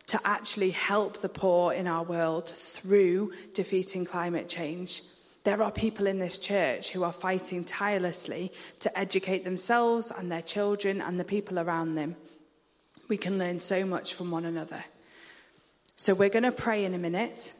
to 0.07 0.19
actually 0.23 0.71
help 0.71 1.21
the 1.21 1.29
poor 1.29 1.73
in 1.73 1.87
our 1.87 2.03
world 2.03 2.49
through 2.49 3.33
defeating 3.53 4.05
climate 4.05 4.47
change. 4.47 5.01
There 5.43 5.63
are 5.63 5.71
people 5.71 6.07
in 6.07 6.19
this 6.19 6.39
church 6.39 6.91
who 6.91 7.03
are 7.03 7.13
fighting 7.13 7.63
tirelessly 7.63 8.51
to 8.79 8.97
educate 8.97 9.43
themselves 9.43 10.11
and 10.11 10.31
their 10.31 10.41
children 10.41 11.01
and 11.01 11.19
the 11.19 11.23
people 11.23 11.59
around 11.59 11.95
them. 11.95 12.15
We 13.07 13.17
can 13.17 13.37
learn 13.37 13.59
so 13.59 13.85
much 13.85 14.13
from 14.13 14.29
one 14.29 14.45
another. 14.45 14.83
So 15.95 16.13
we're 16.13 16.29
going 16.29 16.43
to 16.43 16.51
pray 16.51 16.85
in 16.85 16.93
a 16.93 16.97
minute. 16.99 17.53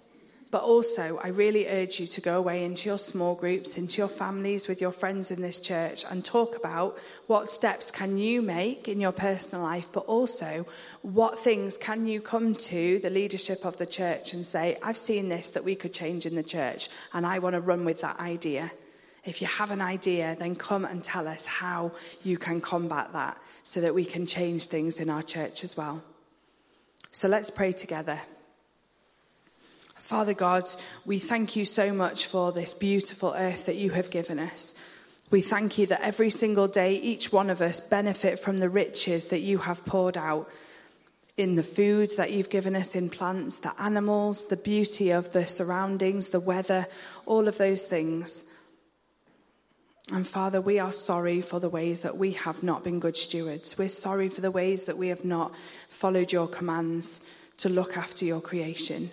But 0.50 0.64
also, 0.64 1.20
I 1.22 1.28
really 1.28 1.68
urge 1.68 2.00
you 2.00 2.08
to 2.08 2.22
go 2.22 2.38
away 2.38 2.64
into 2.64 2.88
your 2.88 2.98
small 2.98 3.36
groups, 3.36 3.78
into 3.78 3.98
your 3.98 4.08
families, 4.08 4.70
with 4.70 4.80
your 4.80 4.94
friends 4.94 5.30
in 5.30 5.42
this 5.42 5.60
church, 5.60 6.06
and 6.10 6.24
talk 6.24 6.56
about 6.56 6.98
what 7.28 7.50
steps 7.50 7.92
can 7.92 8.18
you 8.18 8.42
make 8.42 8.88
in 8.88 9.02
your 9.02 9.12
personal 9.12 9.62
life, 9.62 9.90
but 9.92 10.06
also 10.06 10.66
what 11.02 11.38
things 11.38 11.78
can 11.78 12.08
you 12.08 12.22
come 12.22 12.56
to 12.56 13.00
the 13.00 13.10
leadership 13.10 13.66
of 13.66 13.76
the 13.78 13.86
church 13.86 14.32
and 14.32 14.46
say, 14.46 14.78
I've 14.82 14.96
seen 14.96 15.28
this 15.28 15.50
that 15.50 15.66
we 15.66 15.76
could 15.76 15.92
change 15.92 16.26
in 16.26 16.36
the 16.36 16.44
church, 16.44 16.88
and 17.12 17.26
I 17.26 17.40
want 17.40 17.56
to 17.56 17.60
run 17.60 17.84
with 17.84 18.00
that 18.02 18.20
idea. 18.22 18.72
If 19.26 19.42
you 19.42 19.48
have 19.48 19.72
an 19.72 19.82
idea, 19.82 20.38
then 20.40 20.56
come 20.56 20.86
and 20.86 21.04
tell 21.04 21.28
us 21.28 21.46
how 21.46 21.92
you 22.24 22.38
can 22.38 22.62
combat 22.62 23.12
that 23.12 23.38
so 23.64 23.82
that 23.82 23.94
we 23.94 24.06
can 24.06 24.26
change 24.26 24.68
things 24.68 25.02
in 25.02 25.10
our 25.10 25.24
church 25.24 25.66
as 25.66 25.76
well. 25.76 26.02
So 27.12 27.28
let's 27.28 27.52
pray 27.52 27.74
together. 27.74 28.22
Father 30.08 30.34
God, 30.34 30.63
we 31.04 31.20
thank 31.20 31.58
you 31.58 31.65
so 31.65 31.91
much 31.91 32.28
for 32.28 32.54
this 32.54 32.74
beautiful 32.74 33.34
earth 33.38 33.65
that 33.65 33.76
you 33.76 33.89
have 33.89 34.10
given 34.10 34.39
us. 34.39 34.74
We 35.32 35.41
thank 35.41 35.78
you 35.78 35.86
that 35.88 36.00
every 36.00 36.30
single 36.30 36.70
day, 36.70 36.96
each 36.96 37.34
one 37.34 37.50
of 37.50 37.62
us 37.62 37.82
benefit 37.82 38.39
from 38.39 38.56
the 38.56 38.70
riches 38.70 39.26
that 39.26 39.41
you 39.41 39.58
have 39.58 39.84
poured 39.84 40.15
out 40.15 40.50
in 41.36 41.56
the 41.56 41.62
food 41.62 42.12
that 42.15 42.32
you've 42.32 42.50
given 42.50 42.74
us 42.74 42.96
in 42.96 43.10
plants, 43.10 43.58
the 43.58 43.82
animals, 43.82 44.46
the 44.46 44.56
beauty 44.56 45.12
of 45.12 45.34
the 45.34 45.46
surroundings, 45.46 46.30
the 46.30 46.39
weather, 46.39 46.88
all 47.26 47.50
of 47.50 47.58
those 47.58 47.84
things. 47.84 48.46
And 50.10 50.26
Father, 50.26 50.62
we 50.62 50.80
are 50.80 50.93
sorry 50.93 51.41
for 51.41 51.60
the 51.60 51.67
ways 51.67 52.00
that 52.00 52.17
we 52.17 52.32
have 52.32 52.63
not 52.63 52.86
been 52.86 53.02
good 53.02 53.17
stewards. 53.17 53.78
We're 53.78 53.89
sorry 53.89 54.30
for 54.30 54.39
the 54.39 54.52
ways 54.52 54.86
that 54.86 54.98
we 54.98 55.10
have 55.10 55.26
not 55.26 55.52
followed 55.89 56.32
your 56.32 56.48
commands 56.48 57.20
to 57.58 57.67
look 57.67 57.98
after 57.98 58.24
your 58.24 58.39
creation. 58.39 59.12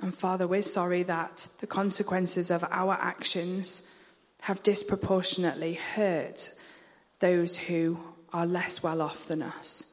And 0.00 0.14
Father, 0.14 0.46
we're 0.46 0.62
sorry 0.62 1.02
that 1.04 1.48
the 1.60 1.66
consequences 1.66 2.50
of 2.50 2.64
our 2.70 2.94
actions 2.94 3.82
have 4.42 4.62
disproportionately 4.62 5.74
hurt 5.74 6.50
those 7.18 7.56
who 7.56 7.98
are 8.32 8.46
less 8.46 8.82
well 8.82 9.02
off 9.02 9.26
than 9.26 9.42
us. 9.42 9.84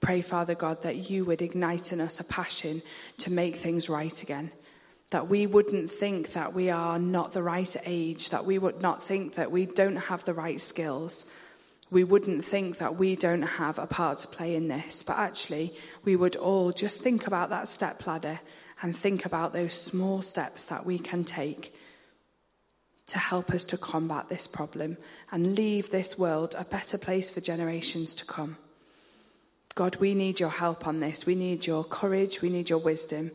Pray, 0.00 0.20
Father 0.20 0.56
God, 0.56 0.82
that 0.82 1.08
you 1.10 1.24
would 1.24 1.40
ignite 1.42 1.92
in 1.92 2.00
us 2.00 2.18
a 2.18 2.24
passion 2.24 2.82
to 3.18 3.30
make 3.30 3.56
things 3.56 3.88
right 3.88 4.22
again. 4.22 4.50
That 5.10 5.28
we 5.28 5.46
wouldn't 5.46 5.90
think 5.90 6.32
that 6.32 6.52
we 6.52 6.70
are 6.70 6.98
not 6.98 7.32
the 7.32 7.42
right 7.42 7.74
age, 7.86 8.30
that 8.30 8.44
we 8.44 8.58
would 8.58 8.82
not 8.82 9.02
think 9.02 9.34
that 9.34 9.52
we 9.52 9.64
don't 9.64 9.96
have 9.96 10.24
the 10.24 10.34
right 10.34 10.60
skills, 10.60 11.24
we 11.92 12.04
wouldn't 12.04 12.42
think 12.42 12.78
that 12.78 12.96
we 12.96 13.14
don't 13.14 13.42
have 13.42 13.78
a 13.78 13.86
part 13.86 14.18
to 14.20 14.28
play 14.28 14.56
in 14.56 14.66
this, 14.66 15.02
but 15.02 15.18
actually, 15.18 15.74
we 16.04 16.16
would 16.16 16.36
all 16.36 16.72
just 16.72 16.98
think 16.98 17.26
about 17.26 17.50
that 17.50 17.68
step 17.68 18.06
ladder 18.06 18.40
and 18.80 18.96
think 18.96 19.26
about 19.26 19.52
those 19.52 19.74
small 19.74 20.22
steps 20.22 20.64
that 20.64 20.86
we 20.86 20.98
can 20.98 21.22
take 21.22 21.74
to 23.08 23.18
help 23.18 23.50
us 23.50 23.66
to 23.66 23.76
combat 23.76 24.30
this 24.30 24.46
problem 24.46 24.96
and 25.32 25.54
leave 25.54 25.90
this 25.90 26.18
world 26.18 26.54
a 26.56 26.64
better 26.64 26.96
place 26.96 27.30
for 27.30 27.42
generations 27.42 28.14
to 28.14 28.24
come. 28.24 28.56
God, 29.74 29.96
we 29.96 30.14
need 30.14 30.40
your 30.40 30.48
help 30.48 30.86
on 30.86 31.00
this. 31.00 31.26
We 31.26 31.34
need 31.34 31.66
your 31.66 31.84
courage. 31.84 32.40
We 32.40 32.48
need 32.48 32.70
your 32.70 32.78
wisdom. 32.78 33.32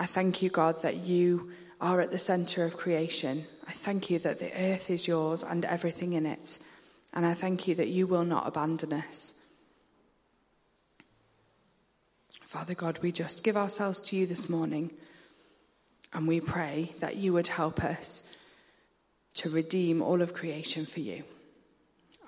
I 0.00 0.06
thank 0.06 0.42
you, 0.42 0.50
God, 0.50 0.82
that 0.82 0.96
you 0.96 1.52
are 1.80 2.00
at 2.00 2.10
the 2.10 2.18
center 2.18 2.64
of 2.64 2.76
creation. 2.76 3.46
I 3.68 3.72
thank 3.72 4.10
you 4.10 4.18
that 4.20 4.40
the 4.40 4.52
earth 4.52 4.90
is 4.90 5.06
yours 5.06 5.44
and 5.44 5.64
everything 5.64 6.14
in 6.14 6.26
it. 6.26 6.58
And 7.16 7.24
I 7.24 7.32
thank 7.32 7.66
you 7.66 7.74
that 7.76 7.88
you 7.88 8.06
will 8.06 8.24
not 8.24 8.46
abandon 8.46 8.92
us. 8.92 9.32
Father 12.44 12.74
God, 12.74 12.98
we 13.00 13.10
just 13.10 13.42
give 13.42 13.56
ourselves 13.56 14.00
to 14.02 14.16
you 14.16 14.26
this 14.26 14.50
morning 14.50 14.92
and 16.12 16.28
we 16.28 16.40
pray 16.40 16.92
that 17.00 17.16
you 17.16 17.32
would 17.32 17.48
help 17.48 17.82
us 17.82 18.22
to 19.34 19.48
redeem 19.48 20.02
all 20.02 20.20
of 20.20 20.34
creation 20.34 20.84
for 20.84 21.00
you. 21.00 21.24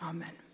Amen. 0.03 0.48